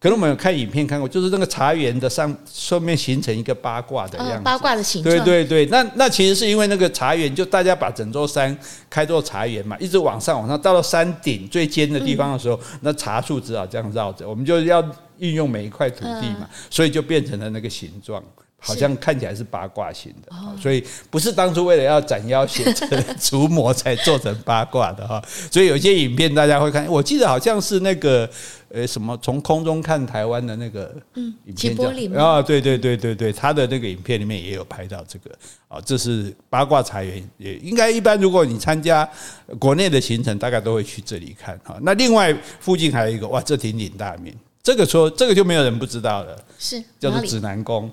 [0.04, 5.16] 可能我们有看影片看过，就是那个茶园的上上面形成一个八卦的样子，八卦的形状。
[5.16, 8.56] 对对对，那那其实是因为那个茶园，就大家把整座山
[8.90, 14.84] 开做茶园嘛，一直往上往上，到了山顶最尖的地方的时候，那茶树只好这样绕着，我们就要
[15.20, 18.22] 运用每一块土地嘛，所以就变成了那个形状。
[18.66, 25.22] 好像看起来是八卦型的，所以不是当初为了要斩妖显神除魔才做成八卦的哈。
[25.52, 28.30] 所以有些影片大家会看，我记得好像是那个
[28.70, 31.76] 呃什么从空中看台湾的那个影片
[32.16, 35.32] 啊，对对对对对，他的那个影片里面也有拍到这个
[35.68, 39.08] 啊，这是八卦茶园，也应该一般如果你参加
[39.60, 41.78] 国内的行程，大概都会去这里看哈。
[41.82, 47.92] 那另外附近还有一个哇，这鼎鼎大名，这个说这个就没有人不知道了，是叫做指南宫。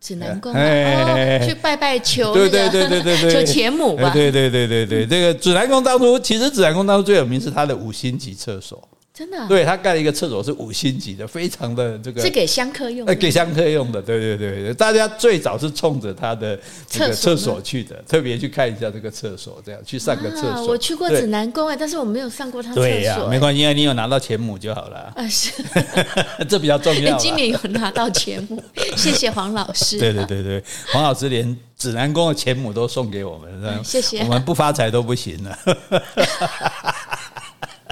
[0.00, 3.30] 指南宫哦，去拜拜求对对对对对对。
[3.30, 8.82] 求钱母吧，对对对对对，这个指南宫当初其实指南宫当初最有名是它的五星级厕所。
[9.20, 20.68] 真的、啊，对他盖了一个厕所是五星级的，非常的这个是给香客用的，给香客用的，对对对对，大家最早是冲着他的这个厕所去的，特别去看一下这个厕所，这样去上个厕所。
[20.68, 22.82] 我去过指南宫哎，但是我没有上过他厕所。
[22.82, 25.12] 对呀，没关系，因为你有拿到钱母就好了。
[25.14, 25.52] 啊，是，
[26.48, 27.14] 这比较重要。
[27.18, 28.64] 今年有拿到钱母，
[28.96, 29.98] 谢谢黄老师。
[29.98, 34.20] 对对对对，黄老师连指南宫的钱母都送给我们，谢谢。
[34.20, 35.58] 我们不发财都不行了。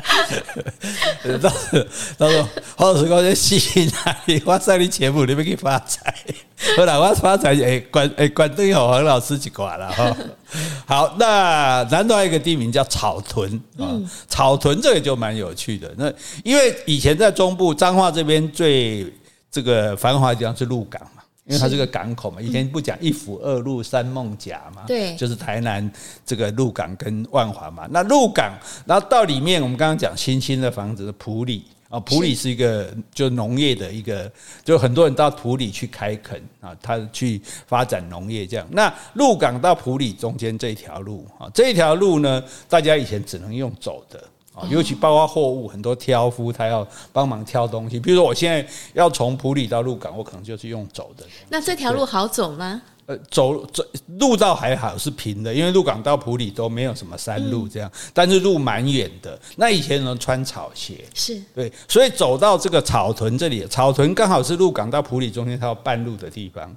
[1.40, 4.42] 到时到时候黄老师讲，这吸引哪里？
[4.44, 6.14] 我送你钱母，你要去发财。
[6.76, 10.16] 后来我发财，哎，关哎关灯有黄老师一挂了哈。
[10.86, 13.94] 好，那南投还有一个地名叫草屯啊，
[14.28, 15.92] 草屯这个就蛮有趣的。
[15.96, 19.06] 那因为以前在中部彰化这边最
[19.50, 21.00] 这个繁华的地方是鹿港。
[21.48, 25.90] 因为它是个港口嘛，以前不讲一府二路三梦甲嘛，对，就是台南
[26.24, 27.88] 这个鹿港跟万华嘛。
[27.90, 28.52] 那鹿港，
[28.84, 34.30] 然后到里面，我们刚刚讲新兴的房子的埔里啊，普里是一个就农业的一个，
[34.62, 38.68] 就很多人到埔里去开垦啊，他去发展农业这样。
[38.70, 44.22] 那鹿港到普里中间这条路啊，这一条路呢，大家以前只能用走的
[44.58, 47.98] 啊，尤其包括货物，很多挑夫他要帮忙挑东西。
[48.00, 51.24] 比如说我现在要从普里到鹿港，我可能就是用走的。
[51.48, 52.82] 那这条路好走吗？
[53.06, 53.82] 呃，走走
[54.18, 59.38] 路道还好是平的，因为鹿港到普里都没有什么山路这样，嗯、但是路蛮远的。
[59.56, 66.76] 那以前人穿草鞋，是对，所以走到这个草屯这里，草屯刚好是鹿港到普里中间它有半路的地方。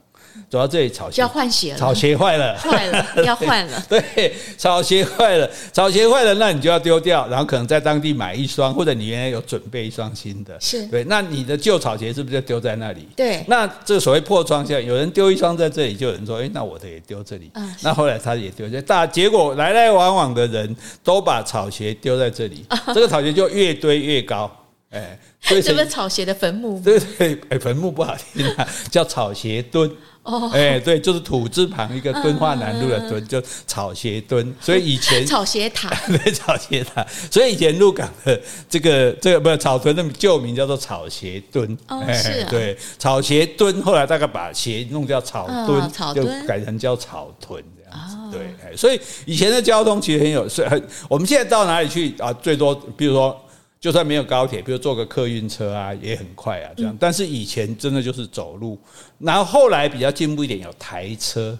[0.49, 3.83] 走到这里，草鞋要换鞋了，草鞋坏了，坏了 要换了。
[3.87, 10.57] 对，草鞋坏了，草鞋坏了，那你就要丢掉，然后可能在当地买一双，或者你原来有准备一双新的。
[10.59, 13.07] 是对，那你的旧草鞋是不是就丢在那里？
[13.15, 13.43] 对。
[13.47, 24.51] 那这个所谓破窗效应，有人丢一双在这里，就有人说：“哎，那我的也丢这里。”那后来他也丢，这大结果来来往往的人都把草鞋丢在这里， 这个草鞋就越堆越高。
[24.91, 25.17] 哎，
[25.63, 26.79] 这个草鞋的坟墓？
[26.81, 29.89] 对对，哎，坟墓不好听啊， 叫草鞋墩。
[30.23, 34.53] 哦，哎，对，就是土字旁一个敦化南路的敦，就草鞋墩。
[34.59, 37.03] 所以以前草鞋塔， 对，草鞋塔。
[37.31, 41.75] 所以以前鹿港的这个这个不是草屯的旧名叫做草鞋墩。
[41.87, 43.81] 哦，是啊，对，草鞋墩。
[43.81, 48.37] 后来大概把鞋弄叫草墩，草就改成叫草屯这样子。
[48.37, 52.31] 对，所以以前的交通其实很有，所以很我们现在到哪里去啊？
[52.33, 53.41] 最多比如说。
[53.81, 56.95] 就算没有高铁，比如坐个客运车啊，也很快啊，这样。
[56.99, 58.79] 但是以前真的就是走路，
[59.17, 61.57] 然后后来比较进步一点，有台车。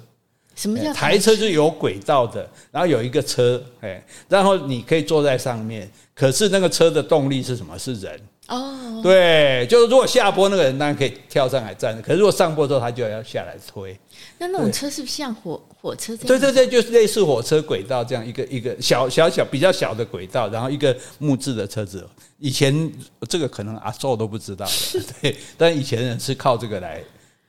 [0.53, 1.35] 什么叫台车？
[1.35, 7.77] 就是有轨道的，然后有一个车，哎，然后你可以坐在上面，可是那个车的动力是什么？
[7.79, 8.19] 是人。
[8.51, 13.97] 哦，对，就是如果下坡那个人当然可以跳上来站，可是如果上坡之后他就要下来推。
[14.37, 16.27] 那那种车是不是像火火车这样？
[16.27, 22.05] 对对对，就是类似火车轨道这样一个一个小小小比较小的轨道，然后一个木质的车子。
[22.39, 22.91] 以前
[23.29, 27.01] 这个可能阿寿都不知道的， 对，但以前人是靠这个来。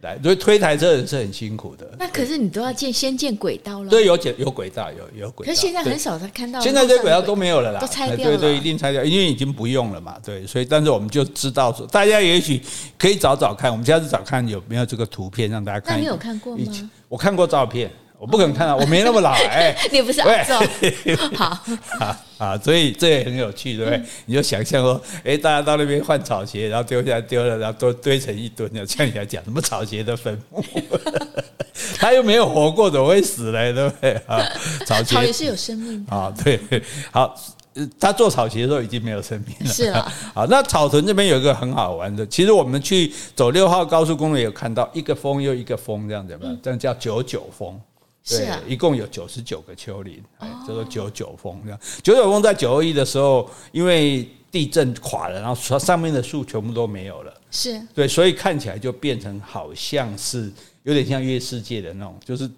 [0.02, 1.88] 来，所以推台车人是很辛苦的。
[1.98, 3.88] 那可是你都要建先建轨道了。
[3.88, 5.50] 对，有有轨道，有有轨道。
[5.50, 6.60] 可是现在很少才看到。
[6.60, 8.36] 现在这轨道都没有了啦，都拆掉了。
[8.36, 10.16] 对对，一定拆掉，因为已经不用了嘛。
[10.24, 12.60] 对，所以但是我们就知道说，大家也许
[12.98, 15.96] 可以找找看，我们下次找看有没有这个图片让大家看。
[15.96, 16.90] 那你有看过吗？
[17.08, 17.90] 我看过照片。
[18.22, 19.76] 我不可能看到，我没那么老 哎。
[19.90, 20.52] 你不是阿祖，
[21.34, 21.46] 好
[21.98, 24.00] 啊啊，所以这也很有趣，对不对？
[24.26, 30.64] 你就想象说，哎，大家到那边换草鞋，然后丢下来丢了，然后都堆成一堆，像你来讲什么草鞋的坟墓，
[31.98, 33.72] 他又没有活过，怎么会死嘞？
[33.72, 34.40] 对不对啊？
[34.86, 36.60] 草鞋草也是有生命啊，对，
[37.10, 37.34] 好，
[37.98, 40.12] 他做草鞋的时候已经没有生命了，是啊。
[40.32, 47.76] 好，那草屯这边有一个很好玩的，其实我们去走六号高速公路也有看到一个峰又一个峰这样子嘛，这样叫九九峰。
[48.28, 51.80] 对，是啊，一共有九十九个丘陵，哎，叫做九九峰这样。
[52.02, 57.34] 九九峰在九二一的时候，因为地震垮了，然后上面的树全部都没有了。
[57.50, 60.50] 是对，所以看起来就变成好像是
[60.84, 62.48] 有点像月世界的那种，就是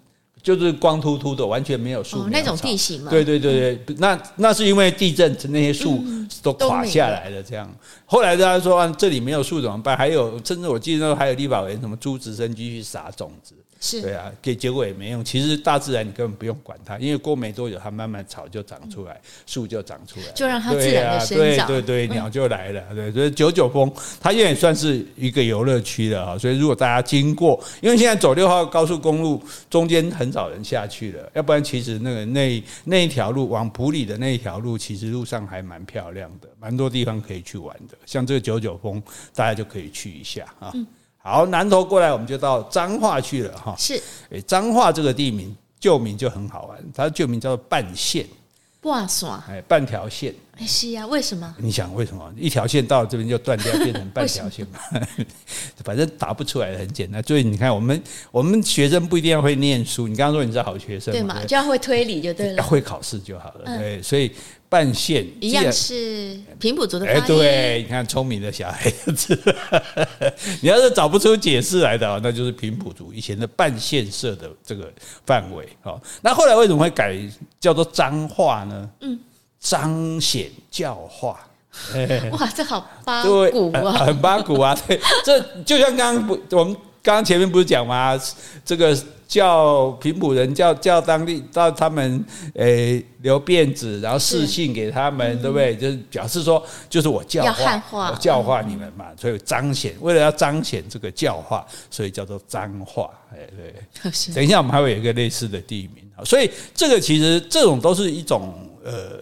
[0.45, 3.09] 就是光秃秃的，完全没有树，哦，那种地形嘛。
[3.09, 6.03] 对对对对，嗯、那那是因为地震那些树
[6.43, 7.67] 都垮下来了，这样。
[8.05, 9.97] 后来大家说啊，这里没有树怎么办？
[9.97, 13.55] 还有，甚至我记得还有立法委员什么租直升机去撒种子。
[13.81, 15.23] 是对啊，给结果也没用。
[15.23, 21.67] 其实大自然你根本不用管它，因为过没多久，它慢慢草就长出来，树就长出来，就让它自然的生长。
[21.67, 22.81] 对对对，鸟就来了。
[22.95, 26.37] 对，所以九九峰它现在也算是一个游乐区了哈。
[26.37, 37.97] 所以如果大家经过，因为现在走六号高速公路中间很少人下去了，要不然其实那个那那一条路往普里的那一条路，其实路上还蛮漂亮的，蛮多地方可以去玩的。
[38.05, 39.01] 像这个九九峰，
[39.33, 40.73] 大家就可以去一下啊。
[41.19, 43.73] 好，南投过来我们就到彰化去了哈。
[43.77, 43.93] 是，
[44.29, 48.25] 诶，彰化这个地名旧名就很好玩，它的旧名叫做半线，
[48.81, 50.35] 半线，哎，半条线。
[50.57, 51.55] 哎，是呀，为什么？
[51.57, 52.33] 你想为什么？
[52.37, 54.79] 一条线到这边就断掉，变成半条线嘛？
[55.83, 57.21] 反正答不出来的很简单。
[57.23, 61.43] 所以你看，我们我们学生不一定要会念书，你刚刚说你是好学生，对嘛？
[61.45, 63.77] 就要会推理就对了，会考试就好了。
[63.77, 64.31] 对，所以。
[64.67, 67.05] 半线一样是平埔族的。
[67.05, 69.39] 哎，对，你看聪明的小孩子，
[70.59, 74.91] 你要是找不出解释来的，那就是平埔族以前的半线社的这个
[75.25, 75.69] 范围。
[75.81, 77.15] 好，那后来为什么会改
[77.59, 78.89] 叫做彰化呢？
[79.01, 79.17] 嗯，
[79.65, 81.39] 彰显教化。
[82.31, 84.77] 哇，这好八股啊，很八股啊。
[84.87, 88.19] 对，这就像刚刚不，我们刚刚前面不是讲吗？
[88.63, 88.95] 这个。
[89.27, 92.23] 叫平埔人叫叫当地到他们
[92.53, 95.75] 诶留辫子，然后示信给他们，对不对？
[95.75, 103.09] 就是表示说，就是我教化，我教化你们嘛，所以彰显，为了要彰显这个教化，所以叫做彰化。
[103.33, 108.53] 哎，对， 等一下我们还会有一个类似的地名啊，所以这个其实这种都是一种
[108.85, 109.19] 呃。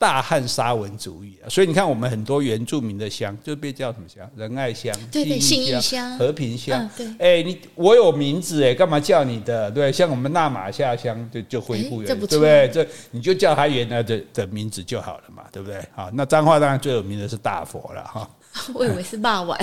[0.00, 4.26] 大汉沙文主义啊，所以你看我们很多原住民的乡就被叫什么乡？
[4.34, 6.80] 仁爱乡、对对，信义乡、和平乡。
[6.80, 9.70] 嗯、对，哎、欸，你我有名字哎，干嘛叫你的？
[9.70, 12.66] 对，像我们纳玛夏乡就就恢复原，对不对？
[12.72, 15.78] 这你就叫他原来的的名字就好了嘛，对不对？
[15.94, 18.26] 好，那彰化当然最有名的是大佛了哈。
[18.74, 19.56] 我以为是骂完，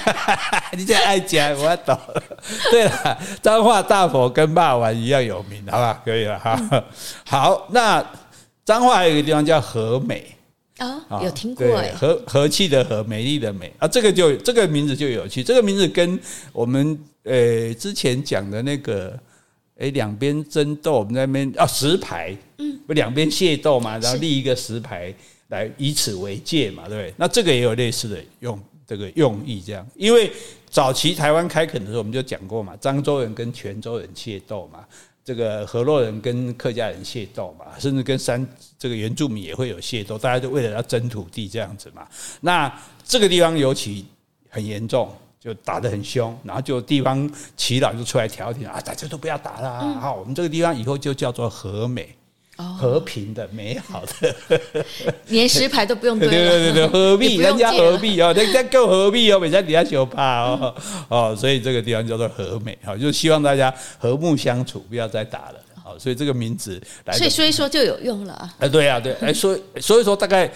[0.72, 1.98] 你这爱讲，我懂。
[2.70, 6.00] 对了，彰化大佛跟骂完一样有名，好吧？
[6.04, 6.58] 可以了哈。
[6.70, 6.82] 嗯、
[7.28, 8.02] 好，那
[8.64, 10.26] 彰化还有一个地方叫和美
[10.78, 15.42] 啊，哦、有听过哎，和和气的和，美丽的美啊，这个就这个名字就有趣。
[15.42, 16.18] 这个名字跟
[16.52, 19.18] 我们呃之前讲的那个
[19.78, 25.14] 哎两边争斗，我们在那边啊石牌，嗯，不两边械斗嘛，然后立一个石牌。
[25.48, 27.14] 来以此为界嘛，对不对？
[27.18, 30.32] 那这个也有类似的用这个用意，这样，因为
[30.70, 34.82] 早期台湾开垦的时候，我们就讲过嘛，漳州人跟泉州人械斗嘛，
[35.24, 38.46] 这个河洛人跟客家人械斗嘛，甚至跟山
[38.78, 42.06] 这个原住民也会有械斗，大家就为了要争土地这样子嘛。
[42.42, 42.70] 那
[43.02, 44.04] 这个地方尤其
[44.50, 45.10] 很严重，
[45.40, 52.14] 就打得很凶，然后就地方耆老就出来调停啊，大家都不要打了，好，我们这个地方以后就叫做和美。
[52.56, 54.34] 和平的、美好的，
[55.28, 60.74] 连石牌都不用对对对对，何必 人家何必哦，人家够何必哦，每家底下求怕哦
[61.08, 65.54] 哦，所以这个地方叫做和美哈，就希望大家和睦相处，不要再打了。
[65.82, 68.68] 好，所以这个名字来，所以所以说就有用了啊。
[68.68, 70.50] 对啊，对，哎，所以所以说大概。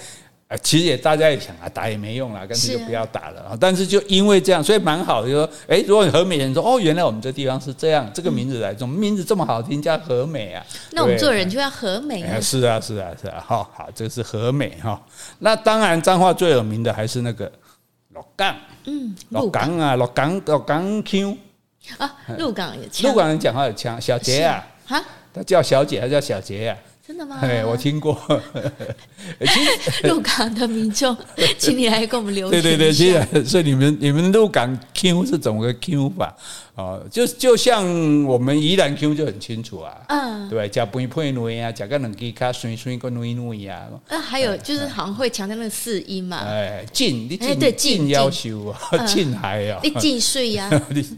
[0.63, 3.55] 其实也大家也想啊，打也没用了，干脆就不要打了。
[3.61, 5.29] 但是就因为这样，所以蛮好的。
[5.29, 10.65] 就说，哎，如果你和美人说，哦，原来我们这地方是这样，这个名字来，怎么名字这么好听，叫和美啊？
[10.93, 12.41] 那我们做人就要和美啊。
[12.41, 13.45] 是啊，是啊，是啊。
[13.47, 14.99] 好好，这个是和美哈。
[15.41, 17.53] 那当然，彰化最有名的还是那个
[18.15, 18.57] 鹿港。
[18.87, 21.37] 嗯，鹿港啊，鹿港，鹿港腔
[21.99, 23.11] 啊，鹿港有腔。
[23.11, 26.79] 鹿港人讲话有腔，小杰啊，哈，他叫小姐，他叫小杰啊。
[27.09, 27.39] 真的吗？
[27.41, 28.15] 哎，我听过。
[30.05, 31.17] 入 港的民众，
[31.57, 32.63] 请你来给我们留言。
[32.63, 36.37] 对对对，其实所以你们你们入港 Q 是怎么个 Q 法？
[36.79, 37.85] 哦，就就像
[38.25, 43.89] 我们宜兰 Q 就很清楚啊，嗯，对，加不配女啊，加个两支卡顺顺个女女啊。
[44.09, 46.37] 那，还有就是好像会强调那个四音嘛。
[46.37, 50.71] 哎，进你进对进要求啊，进 还要你进税呀。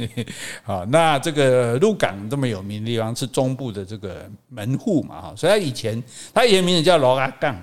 [0.64, 7.55] 好，那这个鹿港这么有名的地方是中部的这个门户嘛哈，所以它以前它以前名字叫罗阿港，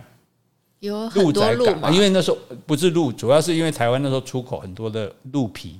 [0.81, 5.79] 有很多鹿嘛，因为那时候不是鹿，主要是因为台湾那时候出口很多的鹿皮。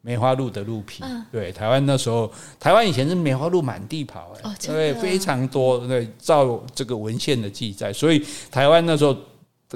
[0.00, 9.14] 梅花鹿的鹿皮，对，台湾那时候，台湾以前是梅花鹿满地跑，哎，对，非常多，对，照这个文献的记载，所以台湾那时候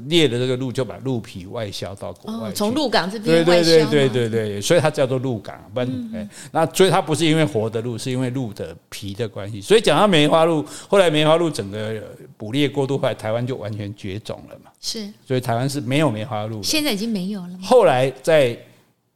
[0.06, 5.80] 猎的这个鹿就把鹿皮外销到国外，从鹿港这边对对对对对对，所以它叫做鹿港，不，
[6.14, 12.00] 哎，那所以它不是因为活的鹿，是因为鹿的皮的关系，所以讲到梅花鹿，后来梅花鹿整个
[12.38, 18.56] 捕猎过度，后来台湾就完全绝种了嘛，是，所以台湾是没有梅花鹿，现在已经没有了，后来在。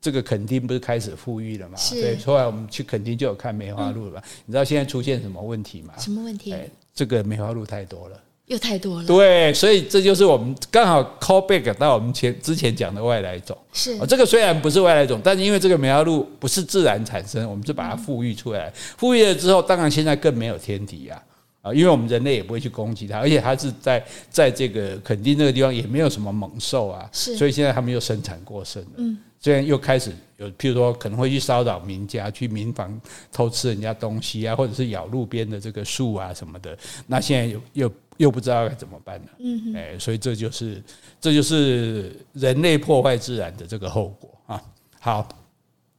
[0.07, 1.77] 这个垦丁不是开始富裕了嘛？
[1.91, 4.23] 对，后来我们去垦丁就有看梅花鹿了。
[4.45, 5.95] 你知道现在出现什么问题吗？
[5.99, 6.55] 什么问题？
[6.95, 8.17] 这个梅花鹿太多了，
[8.47, 9.07] 又太多了。
[9.09, 13.59] 对，所以这就是我们刚好 call back 到我们前之前讲的外来种。
[13.73, 18.73] 是，这个虽然不是外来种，但是因为这个梅花鹿不是自然产生，我们就把它富裕出来。
[18.97, 21.21] 富裕了之后，当然现在更没有天敌啊
[21.67, 21.75] 啊！
[21.75, 28.91] 因为我们人类也不会去攻击它，而且它是在在这个垦丁那个地方也没有什么猛兽啊，是，所以现在他们又生产过剩了。
[28.97, 29.19] 嗯。
[29.39, 33.01] 虽然又开始有，譬如说可能会去骚扰民家，去民房
[33.31, 36.77] 偷吃人家东西啊，或者是咬路边的这个树啊什么的。
[37.07, 39.27] 那现在又又又不知道该怎么办了。
[39.39, 40.83] 嗯哼，哎，所以这就是
[41.21, 44.61] 这就是人类破坏自然的这个后果啊。
[44.99, 45.29] 好，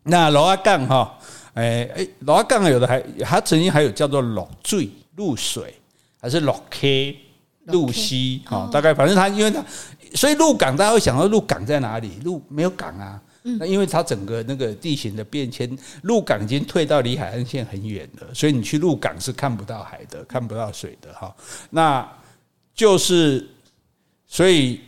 [0.04, 1.18] 那老阿杠哈，
[1.54, 5.76] 哎哎，老阿杠有的还他曾经还有叫做鹿水、鹿水，
[6.22, 7.18] 还是鹿溪、
[7.66, 8.70] 鹿溪啊？
[8.72, 9.62] 大概反正它因为它，
[10.16, 12.12] 所以鹿港大家会想到鹿港在哪里？
[12.24, 13.22] 鹿没有港啊。
[13.60, 21.34] 那因为它整个那个地形的变迁，鹿港已经退到离海岸线很远了，所以你去鹿港是看不到海的，看不到水的哈。
[21.70, 22.06] 那
[22.76, 23.48] 就是，
[24.28, 24.82] 所以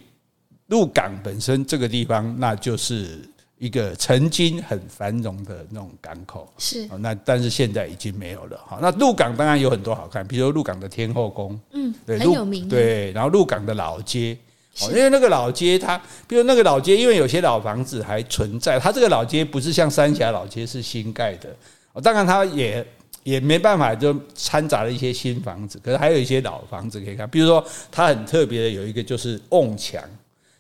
[0.68, 3.29] 鹿港本身这个地方，那就是
[3.60, 6.52] 一个曾经很繁荣的那种港口。
[6.58, 8.80] 是，那但是现在已经没有了哈。
[8.82, 12.68] 那鹿港当然有很多好看，比如说鹿港的天后宫，嗯，对，很有名。
[12.68, 14.36] 对，然后鹿港的老街。
[14.82, 21.54] 因为那个老街，它比如那个老街，因为有些老房子还存在，它这个老街不是像三峡老街是新盖的，
[22.02, 22.86] 当然它也
[23.24, 27.62] 也没办法就掺杂了一些新房子，可是还有一些老房子可以看，比如说
[27.92, 30.02] 它很特别的有一个就是瓮墙，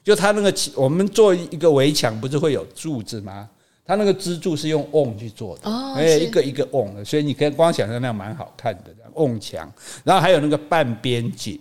[0.04, 3.48] 就它那个我们做一个围墙不是会有柱子吗？
[3.86, 9.68] 它那个支柱是用瓮去做的，哎，一个一个瓮的，所以你可以光想象那样蛮好看的瓮墙，
[10.04, 11.60] 然后还有那个半边锦。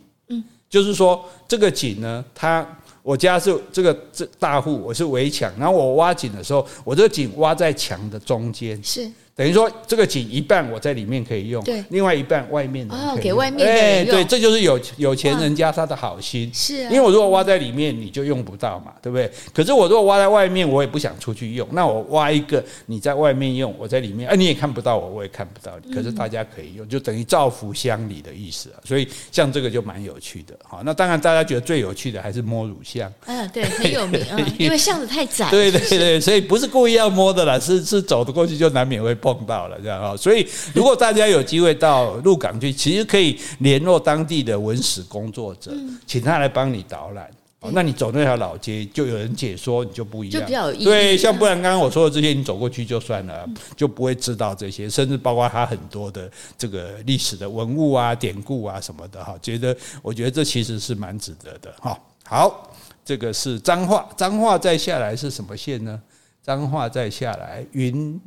[0.68, 2.66] 就是说这个井呢，它
[3.02, 9.10] 我家是这个这大户，我是围墙，然后我挖井的时候，我这个井挖在墙的中间，是。
[9.38, 16.90] 等于说，这个井一半我在里面可以用，对，另外一半外面的哦，给外面的哎，对，这就是有有钱人家他的好心，是啊。
[16.90, 19.30] 因为我如果挖在里面，你就用不到嘛，对不对？
[19.54, 28.82] 可是我如果挖在外面，我也不想出去用，那我挖一个你在外面用，我在里面，哎，你也看不到我，我也看不到你，可是大家可以用，就等于造福乡里的意思啊。
[28.84, 40.16] 所以像这个就蛮有趣的，好，那当然大家觉得最有趣的还是摸乳巷，嗯，对，很有名啊， 因为巷子太窄，对对对，所以不是故意要摸的啦，是是走的过去就难免会碰到了这样。
[40.16, 45.72] 所以，如果大家有机会到鹿港去，其实可以联络当地的文史工作者，
[46.06, 47.30] 请他来帮你导览。
[47.72, 50.40] 那你走那条老街，就有人解说，你就不一样。
[50.40, 50.84] 就比较有意义。
[50.84, 53.44] 对，像不然刚刚我说的这些，你走过去就算了，
[53.76, 59.36] 就不会知道这些，甚至包括他很多的这个历史的文物啊、典故啊什么的哈。
[59.42, 61.98] 觉得，我觉得这其实是蛮值得的哈。
[62.24, 62.72] 好，
[63.04, 66.00] 这个是彰化，彰化再下来是什么县呢？
[66.40, 68.18] 彰化再下来云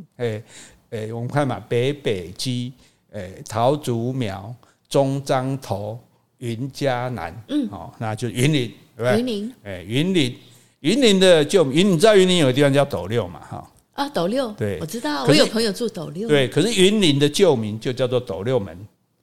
[0.91, 1.07] 诶。
[1.07, 2.71] 诶，我们看嘛，北北基，
[3.11, 4.53] 诶，桃竹苗、
[4.87, 5.99] 中彰投、
[6.37, 9.19] 云嘉南，嗯，好，那就云林，对不对？
[9.19, 10.35] 云林，诶，云林，
[10.81, 13.39] 云林的就云，你知道云林有个地方叫斗六嘛？
[13.41, 18.77] 哈，啊，斗六，对，我知道，我有朋友住斗六，对，可是云林的旧名就叫做斗六门，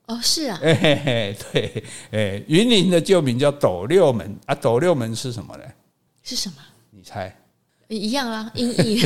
[0.06, 5.64] 哦，是啊， 嘿嘿，对，诶，云林的旧名叫斗六门啊，斗六门是什么呢？
[6.22, 6.56] 是什么？
[6.90, 7.34] 你猜？
[7.97, 8.99] 一样啊， 音译。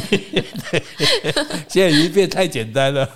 [1.69, 3.09] 现在已经变太简单了，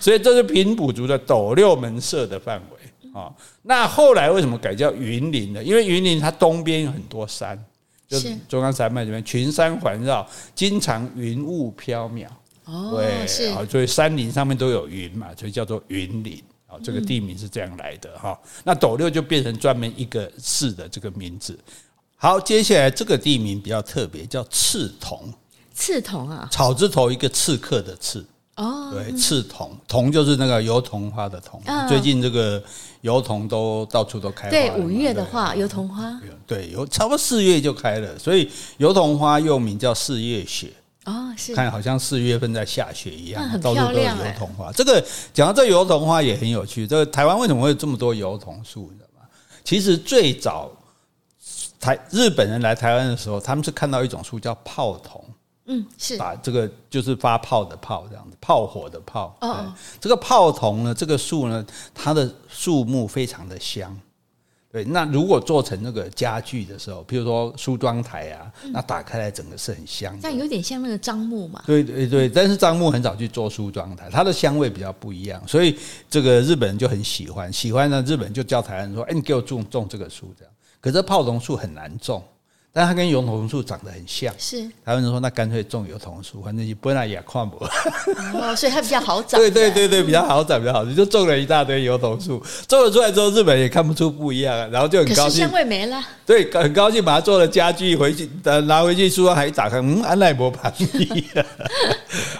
[0.00, 3.32] 所以这是平埔族的斗六门社的范围啊。
[3.62, 5.62] 那后来为什么改叫云林呢？
[5.62, 7.62] 因为云林它东边有很多山，
[8.08, 12.26] 就是中央山脉这边群山环绕，经常云雾飘渺。
[12.64, 16.42] 哦，对，是，所以山林上面都有云嘛，所以叫做云林。
[16.66, 18.38] 啊，这个地名是这样来的哈。
[18.62, 21.58] 那斗六就变成专门一个市的这个名字。
[22.22, 25.32] 好，接下来这个地名比较特别，叫刺桐。
[25.72, 28.22] 刺桐啊，草字头一个刺客的刺。
[28.56, 31.62] 哦，对，刺桐，桐就是那个油桐花的桐。
[31.88, 32.62] 最近这个
[33.00, 34.50] 油桐都到处都开花。
[34.50, 36.20] 对，五月的话，油桐花。
[36.46, 40.70] 对，有差不多四月就开了，所以油桐花又名叫四月雪。
[41.06, 41.54] 哦，是。
[41.54, 43.42] 看，好像四月份在下雪一样。
[43.62, 44.70] 到处都有油桐花。
[44.72, 45.02] 这个
[45.32, 46.86] 讲到这油桐花也很有趣。
[46.86, 48.90] 这个台湾为什么会有这么多油桐树？
[48.92, 49.26] 你知道吗？
[49.64, 50.70] 其实最早。
[51.80, 55.24] 台日本人来台湾的时候，他们是看到一种树叫炮桐，
[55.64, 59.34] 嗯，是把这个就是发炮的炮这样子，炮火的炮。
[59.40, 61.64] 哦，这个炮筒呢，这个树呢，
[61.94, 63.98] 它的树木非常的香。
[64.72, 70.20] 对，那如果做成那个家具的时候，比如说梳妆台啊，那打开来整个是很香的。
[70.22, 71.60] 但有点像那个樟木嘛。
[71.66, 75.76] 对对对，但是樟木很少去做梳妆台，它的香味比较不一样，所以
[76.08, 77.52] 这个日本人就很喜欢。
[77.52, 82.24] 喜欢呢，日本人就叫台湾人说：“哎，你给我种种这个树这样。”可是泡桐树很难种，
[82.72, 84.32] 但它跟油桐树长得很像。
[84.38, 87.62] 是台湾人说，那干脆种油桐树，反正你本来也看不。
[88.32, 89.38] 哦，所以它比较好长。
[89.38, 90.84] 对对对对，比较好长，比较好。
[90.84, 95.44] 你就种了一大堆油桐树，种了出来之后，日本也看不出不一样，然后就很高兴。
[95.44, 96.02] 香味没了。
[96.24, 98.30] 对，很高兴把它做了家具回去，
[98.64, 100.72] 拿回去书上还一打开，嗯，安奈博盘。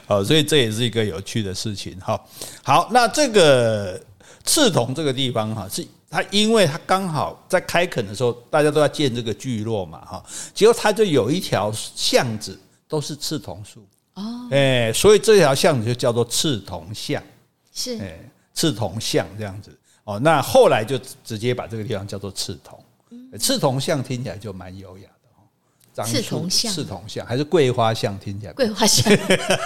[0.06, 1.94] 好，所以这也是一个有趣的事情。
[2.00, 2.26] 好，
[2.62, 4.00] 好，那这个
[4.44, 5.86] 刺桐这个地方哈是。
[6.10, 12.58] 它因为他刚好在开垦的时候，大家都要建这个聚落嘛，哈，结果他就有一条巷子
[12.88, 13.86] 都是刺桐树。
[14.14, 17.22] 哦，哎，所以这条巷子就叫做刺桐巷，
[17.72, 17.96] 是。
[17.98, 18.18] 哎，
[18.52, 19.70] 刺桐巷这样子。
[20.02, 20.18] 哦。
[20.18, 22.82] 那后来就直接把这个地方叫做刺桐，
[23.38, 25.08] 刺桐巷听起来就蛮优雅。
[26.04, 28.18] 刺桐像，刺桐像还是桂花像？
[28.18, 29.10] 听起来桂花像，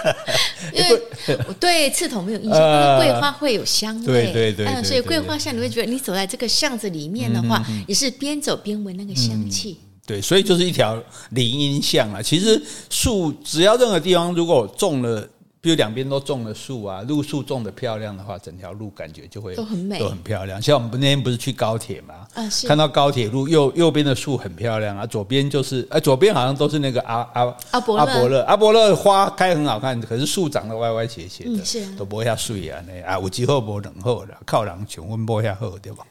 [0.73, 1.03] 因为
[1.47, 9.79] 我对刺桐没有印象，因为桂花会有香味，对对对，所以桂花巷你会觉得你走在这个巷子里面的话，你是边走边闻那个香气。
[10.07, 12.21] 对，所以就是一条林荫巷啊。
[12.21, 12.61] 其实
[12.91, 15.29] 树只要任何地方如果种了。
[15.65, 20.61] 比如两边都种了树啊，路树种的漂亮的话，整条路感觉就会都很美，都很漂亮。
[20.61, 36.05] 像我们那天不是去高铁嘛，啊，看到高铁路右右边的树很漂亮啊，左边就是哎，左边好像都是那个阿阿阿伯阿伯乐阿伯乐花开很好看，可是树长得歪歪斜斜的，嗯、是都不会下水啊那啊，有机会不冷厚的，靠人穷温不下厚对吧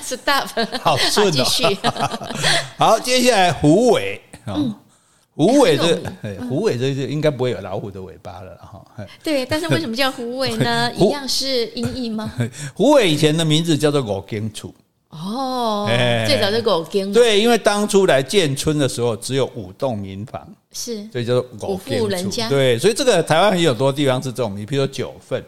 [0.00, 0.46] ？？Stop，
[0.80, 1.44] 好顺哦，
[2.78, 4.54] 好，接下来虎尾啊。
[4.56, 4.72] 嗯
[5.46, 5.98] 虎尾这，
[6.48, 8.84] 虎尾这就应该不会有老虎的尾巴了哈。
[9.22, 10.92] 对，但是为什么叫虎尾呢？
[10.98, 12.32] 一样是音译吗？
[12.74, 14.74] 虎尾以前的名字叫做五间厝。
[15.08, 15.86] 哦，
[16.26, 17.12] 最早是五根。
[17.12, 22.48] 对，因为当初来建村的时候只有五栋民房，是，所以叫做五户人家。
[22.48, 25.42] 对，所以这个台湾很有多地方是这种，你比如说九份，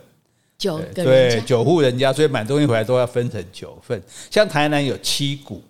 [0.58, 4.02] 九对九户人家，所以买东西回来都要分成九份。
[4.30, 5.62] 像台南有七股。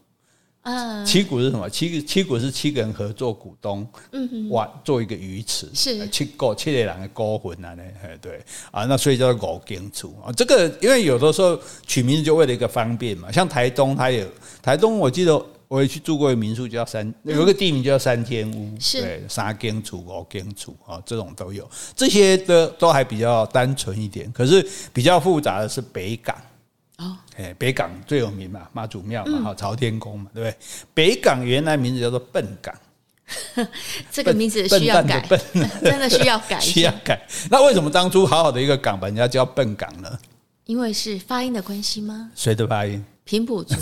[0.62, 1.68] 啊，七股是什么？
[1.68, 6.08] 七个七股是七个人合作股东，嗯哼，哇，做一个鱼池，是。
[6.08, 7.82] 七个七个人的股份啊，呢，
[8.20, 8.40] 对。
[8.70, 10.14] 啊，那所以叫做五间厝。
[10.24, 10.30] 啊。
[10.32, 14.24] 这个因为有的时候取名字就为了一个方便嘛，像台东它有
[14.62, 19.00] 台东，我记得我也去住过一个民宿，叫三有一个地名叫三天屋，是。
[19.00, 26.36] 对，三间厝五间厝啊，这种都有，这些的都还比较单纯一点，可是比较复杂的是北港。
[27.02, 30.56] 哦，哎，北港最有名嘛，妈祖庙嘛，哈，朝天宫嘛，对不对？
[30.94, 32.74] 北港原来名字叫做笨港，
[34.10, 35.40] 这个名字需要改，笨，
[35.82, 37.20] 真的需要改， 需要改。
[37.50, 40.18] 那为什么当初好好的一个港把人家叫笨港呢？
[40.66, 42.30] 因为是发音的关系吗？
[42.34, 43.04] 谁的发音？
[43.24, 43.74] 平埔族。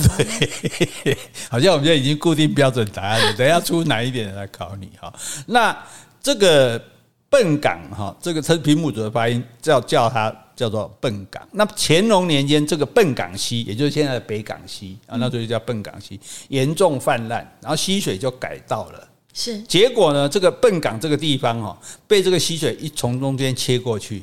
[1.05, 1.17] 对，
[1.51, 5.13] 好像我们现在已经固定标准答案了，等一下出难一点的来考你哈。
[5.47, 5.77] 那
[6.23, 6.83] 这个
[7.29, 10.35] 笨港哈，这个称平埔族的发音，叫叫它。
[10.61, 11.49] 叫做笨港。
[11.53, 19.09] 那乾隆年间，这个笨港溪，也就是现在的北港溪啊，那时候就叫笨港溪，严重泛滥，然后溪水就改道了。
[19.33, 24.23] 是，结果呢，这个笨港这个地方哈，被这个溪水一从中间切过去，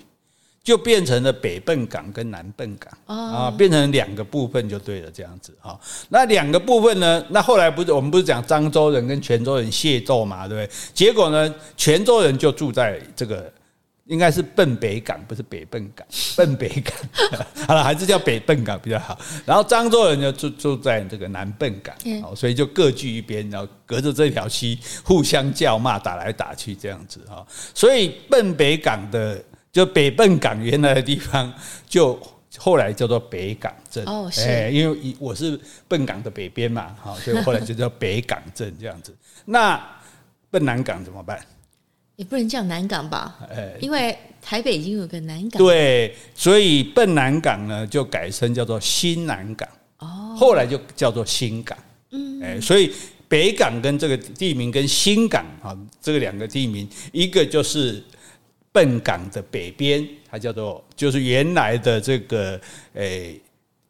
[0.63, 5.79] 就变成了北笨港跟南笨港啊，变成两个部分就对了，这样子哈。
[6.09, 10.77] 那两个部分呢，那后来不是我们不是讲漳州人跟泉州人械斗嘛，对不对？
[10.93, 13.51] 结果呢，泉州人就住在这个。
[14.07, 16.07] 应该是笨北港，不是北笨港。
[16.35, 16.95] 笨北港，
[17.67, 19.19] 好了，还是叫北笨港比较好。
[19.45, 27.45] 然后漳州人就住住在这个南笨港，哦，所以就各据一边，然后隔着这条溪互相叫骂，打来打去这样子哈。
[27.73, 31.53] 所以笨北港的就北笨港原来的地方，
[31.87, 32.17] 就
[32.57, 34.05] 后来叫做北港镇。
[34.05, 39.13] 哦，是，因为我是笨港的北边嘛，好，所以后来就叫北港镇这样子。
[39.43, 39.81] 那
[40.49, 41.39] 笨南港怎么办？
[42.17, 43.37] 也不能叫南港吧，
[43.79, 45.59] 因为台北已经有个南港。
[45.59, 49.69] 对，所以笨南港呢就改称叫做新南港。
[49.99, 51.77] 哦，后来就叫做新港。
[52.09, 52.91] 嗯，哎，所以
[53.27, 58.03] 北港跟这个地名跟新港啊，这个两个地名，一个就是
[58.71, 62.59] 笨港的北边，它叫做就是原来的这个
[62.93, 63.39] 诶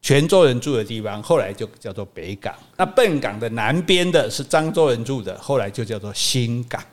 [0.01, 2.53] 泉州人住的地方，后来就叫做北港。
[2.75, 6.83] 那笨港的南边的是漳州人住的，后来就叫做新港。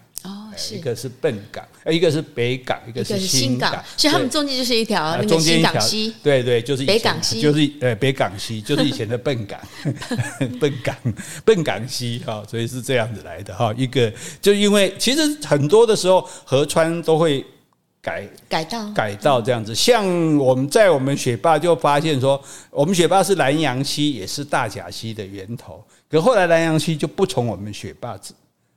[0.72, 9.60] 一个是笨港，一个是北港，一个是新港，所以他们中间就是一条那个新港西，对对，就是北港西，就是呃北港西，就是以前的笨港，
[10.60, 10.96] 笨港
[11.44, 13.72] 笨港西哈，所以是这样子来的哈。
[13.76, 17.44] 一个就因为其实很多的时候河川都会
[18.00, 28.34] 改改道改道这样子，像我们在我们雪霸就发现说，我们雪霸是南洋溪，也是大甲溪的源头，可后来南洋溪就不从我们雪霸子。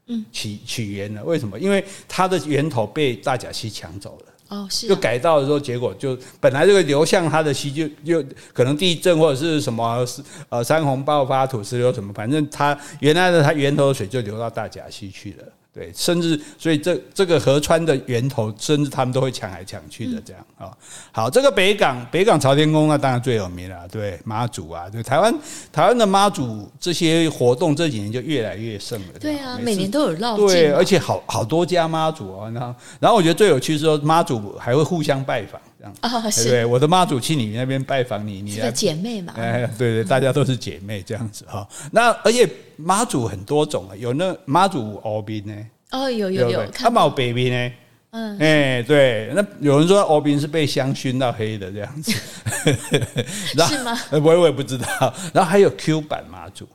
[0.08, 1.60] 嗯，起起源了，为什么？
[1.60, 4.34] 因为它的源头被大甲溪抢走了。
[4.49, 4.88] 哦，是。
[4.88, 10.05] 就改造的时候，结果就本来这个流向它的溪就就可能地震或者是什么
[10.49, 15.43] 呃山洪爆发、土石流什么，反正它原来的它源头的水就流到大甲溪去了。
[15.78, 20.75] 对，甚至所以这这个河川的源头，甚至他们都会抢来抢去的这样啊。
[21.11, 25.32] 好，这个北港北港朝天宫那当然最有名了，对妈祖啊，对台湾
[25.71, 29.19] 台湾的妈祖这些活动这几年就越来越盛了。
[29.19, 30.47] 对啊，每年都有绕境。
[30.47, 35.61] 对，而且好好多家妈祖啊，然后然后我觉得最有趣是说妈祖还会互相拜访。
[36.01, 39.34] 哦，是，对，我的妈祖去你那边拜访你，你的姐妹嘛？
[39.38, 41.67] 哎，对对，大家都是姐妹这样子哈。
[41.91, 45.53] 那而且妈祖很多种啊，有那妈祖欧宾呢？
[45.91, 47.75] 哦，有有有，他冇北边呢？
[48.11, 52.11] 嗯，哎，对，那有人说欧宾是被香熏到黑的这样子，
[53.67, 53.99] 是吗？
[54.11, 54.88] 我我也不知道。
[55.34, 56.67] 然后还有 Q 版妈祖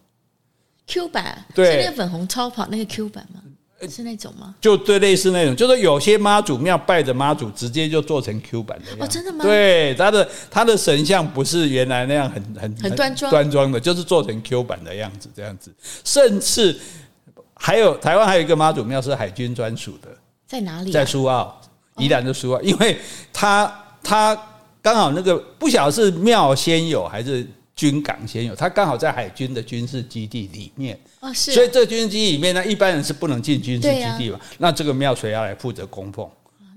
[0.87, 3.41] ，Q 版，对，是那个粉红超跑那个 Q 版吗？
[3.89, 4.55] 是那种吗？
[4.61, 9.05] 就对，类似那种，就是有些妈祖庙拜的妈祖，直接就做成 Q 版的。
[9.05, 9.45] 哦，真的吗？
[9.45, 15.73] 对，他的他的神像不是原来那样很很很端庄端庄的，就是做成 Q 版的样子，这样子。
[16.05, 16.79] 甚至
[17.55, 20.09] 还有台湾还有一个妈祖庙是海军专属的，
[20.47, 20.91] 在哪里？
[20.93, 21.61] 在苏澳，
[21.99, 22.99] 宜兰的苏澳，因为
[23.33, 23.73] 他
[24.03, 24.37] 他
[24.81, 27.47] 刚好那个不晓得是庙先有还是。
[27.75, 34.39] 军港先有，它刚好在海军的军事基地里面，哦是，所以这个军事基地里面呢，一般人是不能进军事基地嘛。
[34.59, 36.29] 那这个庙谁要来负责供奉？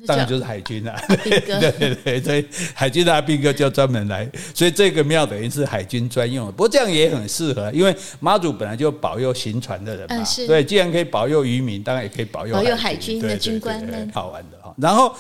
[0.08, 0.96] 当然就是海军了。
[1.08, 6.52] 对对对，所以海军的阿兵哥就专门来，所以这个庙等于是海军专用的。
[6.52, 10.24] 不过这样也很适合，因为妈祖本来就保佑行船的人嘛。
[10.46, 14.08] 对，既然可以保佑渔民，当然也可以保佑保佑海军的军官们。
[14.14, 14.76] 好玩的哈。
[14.78, 15.12] 然后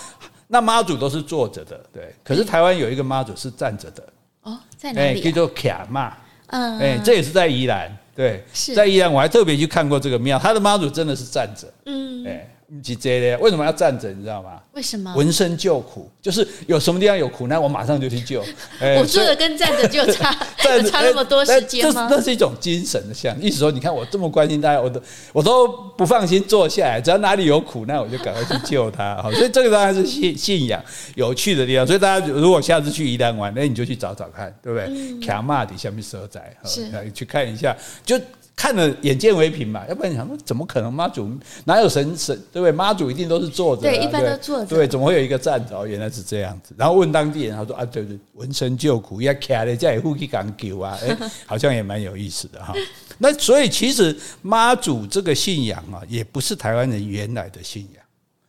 [0.47, 2.13] 那妈祖都是坐着的，对。
[2.23, 4.03] 可是台湾有一个妈祖是站着的。
[4.89, 5.23] 哦，在哪里、啊？
[5.23, 6.13] 叫做卡嘛，
[6.47, 8.43] 嗯，哎，这也是在宜兰，对，
[8.75, 12.47] 在宜兰，我还特别去看过这个庙，他的妈祖真的是站着，嗯，哎，
[12.81, 13.37] 几这咧？
[13.37, 14.09] 为什么要站着？
[14.11, 14.61] 你知道吗？
[14.73, 15.13] 为什么？
[15.15, 18.43] 闻声救苦，就是有什么地方有苦难，我马上就去救。
[18.79, 20.31] 欸、我坐着跟站着就差，
[20.89, 22.07] 差那么多时间吗？
[22.09, 25.01] 那是一种精神的像，意思说，你看我这么关心大家，我都
[25.31, 29.15] 我都不放心坐下来，只要哪里有苦难，我就赶快去救他。
[29.21, 30.83] 好，所以这个当然是信信仰
[31.15, 31.85] 有趣的地方。
[31.85, 35.19] 所以大家如果下次去宜兰玩，那你就去找找看，对不对？
[35.25, 38.19] 卡马底下面蛇仔，是去看一下就。
[38.55, 41.29] 看了眼见为凭嘛，要不然你想说怎么可能妈祖
[41.65, 42.71] 哪有神神对不对？
[42.71, 45.77] 妈祖一定都是坐着，对，一般都坐着，对，怎么会有一个站着？
[45.77, 46.73] 哦原来是这样子。
[46.77, 52.73] 然后问当地人，他说啊，对对，闻声救苦，要卡的在呼吸港救啊， 哎，好像也蛮有意思的哈。
[53.17, 58.03] 那所以其实妈祖这个信仰啊，也不是台湾人原来的信仰。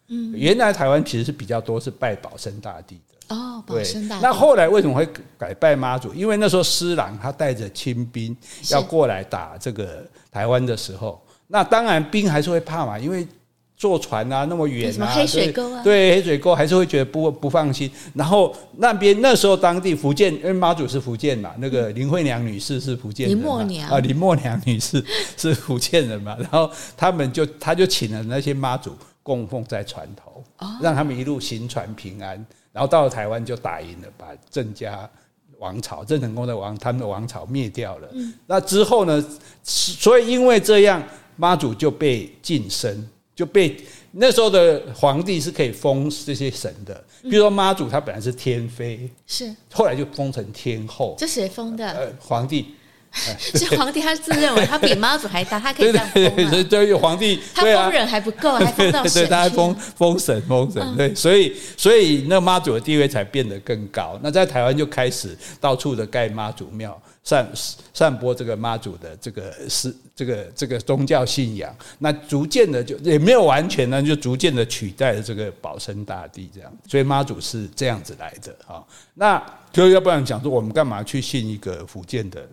[0.09, 3.16] 嗯，原来台湾其实是比较多是拜保生大帝的。
[3.29, 4.23] 哦，保生大帝。
[4.23, 5.09] 那后来为什么会
[5.39, 6.15] 改拜妈祖？
[6.15, 8.37] 因为那时候施琅他带着亲兵
[8.71, 13.27] 要过来打这个台湾的时候，那当然兵还是会怕嘛，因为
[13.77, 17.91] 坐船啊那么远啊，黑水沟啊，对黑水沟还是会觉得不不放心。
[18.15, 25.05] 然后那边那时候当地福建，因为妈祖是福建嘛，那个林惠娘女士是福建人，林默娘啊，林默娘女士
[25.37, 30.43] 是福建人嘛，然后他们就他就请了那些妈祖供奉在船头，
[30.81, 32.43] 让他们一路行船平安。
[32.77, 35.09] 然后到了台湾就打赢了，把郑家
[35.59, 38.09] 王朝郑成功的王他们的王朝灭掉了。
[38.13, 39.25] 嗯、那之后呢？
[39.63, 41.03] 所以因为这样，
[41.37, 43.75] 妈祖就被晋升，就被
[44.11, 47.03] 那时候的皇帝是可以封这些神的。
[47.23, 51.17] 比如说妈祖，他本来是天妃，是后来就封成天后。
[51.19, 51.89] 这谁封的？
[51.89, 52.75] 呃，皇帝。
[53.39, 56.23] 是皇帝，他自认为他比妈祖还大，他可以这样封。
[56.23, 59.23] 对对对，对皇帝他封人还不够， 还封到神。
[59.23, 60.97] 对，他还封封神封神。
[60.97, 64.19] 对，所以所以那妈祖的地位才变得更高。
[64.23, 67.51] 那在台湾就开始到处的盖妈祖庙，散
[67.95, 71.75] 散播这个妈祖的这个是这个这个宗教信仰。
[71.99, 76.71] 那逐渐的就也没有完全呢，就逐渐的取代了这个保生大帝这样。
[76.87, 78.85] 所以妈祖是这样子来的啊。
[79.15, 79.43] 那
[79.73, 82.47] 就要不然讲说，我们干嘛去信一个福建的？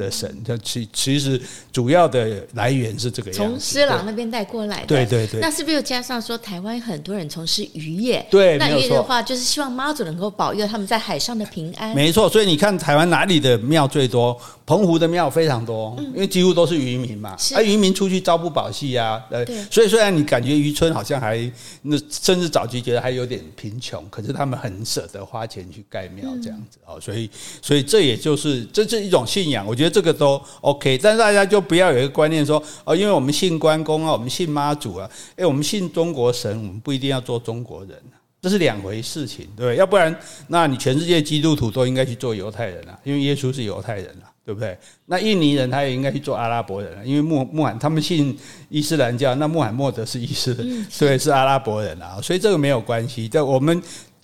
[0.00, 1.40] 的神，它其其实
[1.70, 4.86] 主要的来源是这个样子，从施琅那边带过来的。
[4.86, 8.26] 对对对，那是不是又加上说台湾很多人从事渔业？
[8.30, 11.94] 对，那渔业的话，就是希望妈祖能够保佑他们在海上的平安。
[11.94, 14.36] 没错，所以你看台湾哪里的庙最多？
[14.70, 21.36] 澎湖的庙非常多，因为几乎都是渔民嘛，而渔民出去朝不保夕啊，呃，所以虽然你感觉渔村好像还
[21.82, 27.28] 那甚至早期觉得还有点贫穷，可是他们很舍得花钱去盖庙这样子哦，所以
[27.60, 38.00] 所以这也就是这是一种信仰，我觉得这个都 OK，但是大家就不要有一个观念说哦，因为我们信关公啊，我们信妈祖啊，诶，我们信中国神，我们不一定要做中国人。
[38.42, 39.76] 这是两回事情，对不对？
[39.76, 40.16] 要不然，
[40.48, 44.76] 那你全世界基督徒都应该去做犹太人啊，因为耶稣是犹太人啊，对不对？
[45.06, 48.36] 那印尼人他也应该去做阿拉伯人啊，因为穆穆罕他们信
[48.68, 53.28] 伊斯兰教，那穆罕默德是伊斯兰，对，是阿拉伯人啊，所以这个没有关系。
[53.32, 53.80] 但我们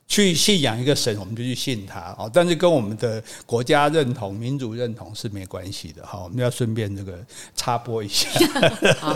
[0.08, 6.04] 去信仰一个神，我们就去信他哦，但是跟我们的国家认同、民族认同是没关系的。
[6.04, 7.16] 哈，我们要顺便这个
[7.54, 8.28] 插播一下。
[8.98, 9.14] 好，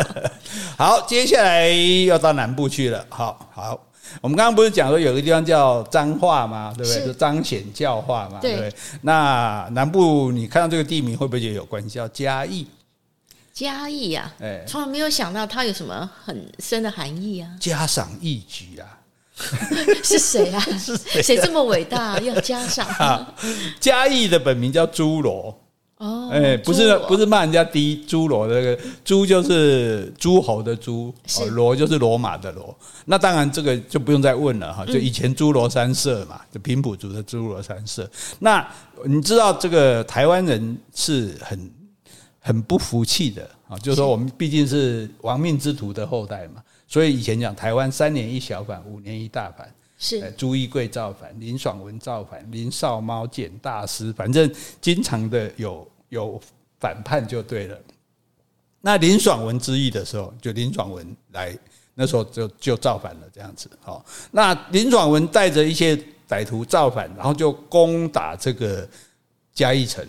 [0.79, 1.69] 好，接下来
[2.07, 3.05] 要到南部去了。
[3.09, 3.90] 好好。
[4.21, 6.73] 我们刚刚不是讲说有个地方叫彰化吗？
[6.77, 7.07] 对不对？
[7.07, 8.75] 就彰显教化嘛，对不对？
[9.03, 11.91] 那南部你看到这个地名会不会觉得有关系？
[11.91, 12.67] 叫嘉义，
[13.53, 17.51] 嘉义呀，哎，从来没有想到它有什么很深的含义啊！
[17.61, 18.99] 嘉赏义举啊，
[20.03, 20.61] 是谁啊？
[20.79, 23.35] 是谁这么伟大要嘉赏？
[23.79, 25.59] 嘉义的本名叫朱罗。
[26.01, 31.15] 哦，哎，不是不是骂人家低侏罗的那个诸就是诸侯的诸，
[31.51, 32.75] 罗就是罗马的罗。
[33.05, 38.11] 那当然这个就不用再问了哈，就以前诸罗三社嘛，就平埔族的诸罗三社。
[38.39, 38.67] 那
[39.05, 41.71] 你知道这个台湾人是很
[42.39, 49.71] 很不服气的啊，就是说我们毕竟是亡命之徒的后代嘛，所以以前讲台湾三年一小反，五年一大反。
[50.03, 56.41] 是朱一贵造反，林爽文造反，林少猫简大师，反正经常的有有
[56.79, 57.79] 反叛就对了。
[58.81, 61.55] 那林爽文之役的时候，就林爽文来，
[61.95, 63.71] 那时候就就造反了，这样子。
[63.83, 65.95] 好，那林爽文带着一些
[66.27, 68.89] 歹徒造反，然后就攻打这个
[69.53, 70.03] 嘉义城，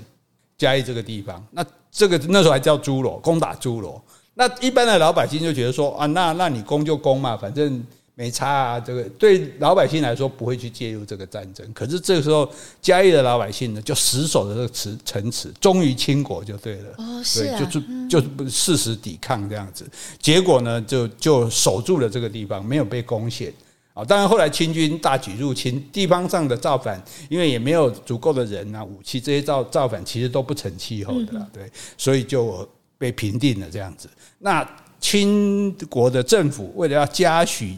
[0.57, 1.45] 嘉义这个地方。
[1.51, 4.01] 那这个那时候还叫诸罗，攻打诸罗。
[4.35, 7.85] 那一般的老百姓就觉得说啊，那那你攻就攻嘛，反正。
[8.13, 11.65] 没差啊，这个对老百姓来说不会去介入这个战争。
[11.73, 12.47] 可是这个时候，
[12.81, 16.93] 嘉义的老百姓呢，就死守着这个城城池，忠于清国就对了。
[16.97, 17.67] 哦，是啊，对，
[18.09, 19.89] 就就誓死抵抗这样子。
[20.19, 23.51] 结果呢，就就守住了这个地方，没有被攻陷。
[23.93, 31.47] 啊，当然后来清军大举入侵，地方上的造反，因为也没有足够的人啊、武器，这些造造反其实都不成气候的啦。
[31.51, 34.07] 对，所以就被平定了这样子。
[34.37, 34.67] 那。
[35.01, 37.75] 清国的政府为了要嘉许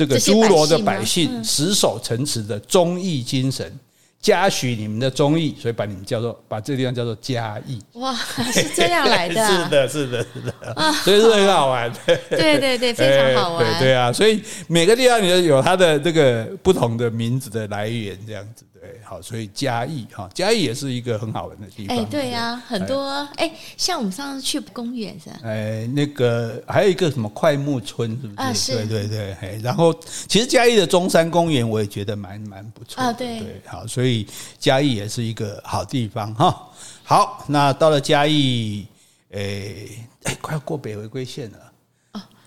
[0.00, 3.78] 这个诸罗的百姓死守城池的忠义精神。
[4.22, 7.78] 嘉许你们的忠义，所以把你们叫做把这个地方叫做嘉义。
[7.94, 8.14] 哇，
[8.52, 9.34] 是这样来的？
[9.48, 11.90] 是的，是的，是的，啊、所以是很好玩。
[12.06, 13.64] 对对对， 非常好玩。
[13.78, 18.64] 对对啊，所以每个地方你都有它的这个不同的名字的来源，这样子。
[18.80, 21.94] 对，好，所以嘉义哈，嘉义也是一个很好玩的地方。
[21.94, 25.40] 哎，对呀，很多哎，像我们上次去公园是吧？
[25.44, 28.34] 哎，那个还有一个什么快木村，是不是？
[28.36, 28.74] 啊，是。
[28.74, 29.94] 对对对，哎，然后
[30.26, 34.26] 其实嘉义的中山公园我也觉得蛮蛮不错啊，对对，好，所以
[34.58, 36.68] 嘉义也是一个好地方哈。
[37.04, 38.86] 好，那到了嘉义，
[39.32, 39.74] 哎
[40.22, 41.69] 哎，快要过北回归线了。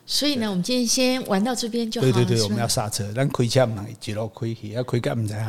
[0.05, 2.05] 所以呢，我们今天先玩到这边就好。
[2.05, 5.41] 对对对，我们要刹车，咱开车不能一路开去，要开干不在。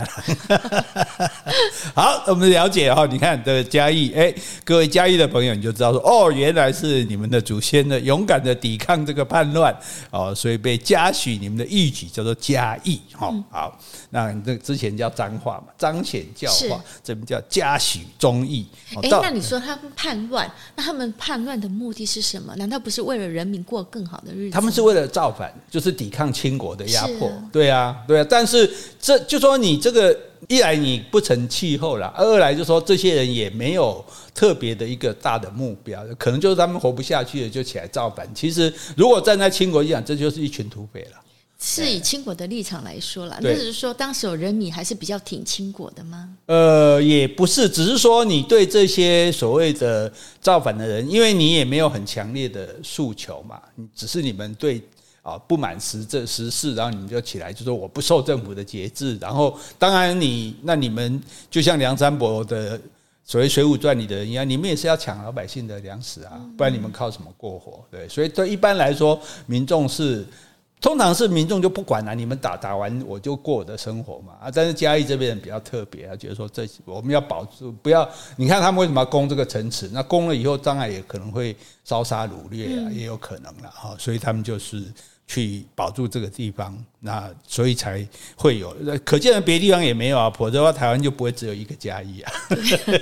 [1.94, 4.32] 好，我们了解哈，你看的嘉义，哎，
[4.64, 9.76] 各位嘉义的朋友，你就知道说，哦，原来是你们的祖先的勇敢的抵抗这个叛乱
[10.11, 13.34] 哦，所以被嘉许你们的义举叫做嘉义哈。
[13.50, 13.78] 好，
[14.11, 18.66] 那这之前叫彰化嘛，彰显教化，这边叫嘉许忠义。
[19.02, 22.55] 哎，那你说他们叛乱，那他们叛乱的目的是什么？
[22.55, 24.55] 难道不是为了人民过更好的日子？
[24.55, 27.30] 他们是为了造反，就是抵抗清国的压迫。
[27.53, 28.26] 对啊，对啊。
[28.28, 28.70] 但是
[29.01, 30.16] 这就说你这个
[30.49, 38.28] 一来你不成气候了，二来就说这些人也没有特别的一个大的目标，可能就是他们活不下去了就起来造反。
[38.34, 41.20] 其实如果站在清国一讲，这就是一群土匪了。
[41.67, 46.29] 是以清国的立场来说了，那只是说当时有人民还是比较挺清国的吗？
[46.45, 50.12] 呃，也不是，只是说你对这些所谓的
[50.43, 53.59] 造反的人，因为你也没有很强烈的诉求嘛，
[53.97, 54.83] 只是你们对
[55.23, 61.19] 啊不满时这时事，然后你们就起来就说我不受政府的节制，然后当然你那你们
[61.51, 62.79] 就像梁山伯的
[63.25, 67.83] 所谓《水浒传》里的人一样，你们也是要抢老百姓的粮食啊，不然你们靠什么过活？
[67.91, 70.27] 对，所以对一般来说，民众是。
[70.85, 74.51] 通常是民众就不管了，你们打打完我就过我的生活嘛啊！
[74.55, 78.07] 但是嘉义这边人比较特别啊，觉得说这我们要保住，不要
[78.37, 79.89] 你看他们为什么要攻这个城池？
[79.91, 81.57] 那攻了以后，当然也可能会
[81.87, 83.97] 烧杀掳掠啊，也有可能了哈。
[83.99, 84.85] 所以他们就是
[85.27, 88.07] 去保住这个地方，那所以才
[88.37, 88.75] 会有。
[89.05, 92.33] 可见的别的地方也没有啊，否则的话台湾就不会只有一个嘉义啊。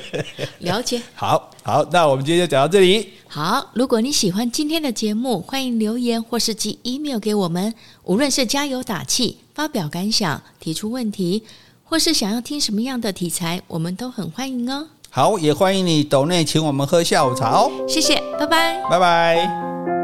[0.60, 1.02] 了解。
[1.14, 3.10] 好好，那我们今天就讲到这里。
[3.26, 7.74] 好，如果你喜欢今天的节目，欢迎留言或是寄 email 给我们。
[8.04, 11.42] 无论是加油打气、发表感想、提出问题，
[11.84, 14.88] 或是想要听什么样的题材，我们都很欢迎哦。
[15.10, 17.70] 好，也欢迎你抖内请我们喝下午茶哦。
[17.88, 20.01] 谢谢，拜拜，拜拜。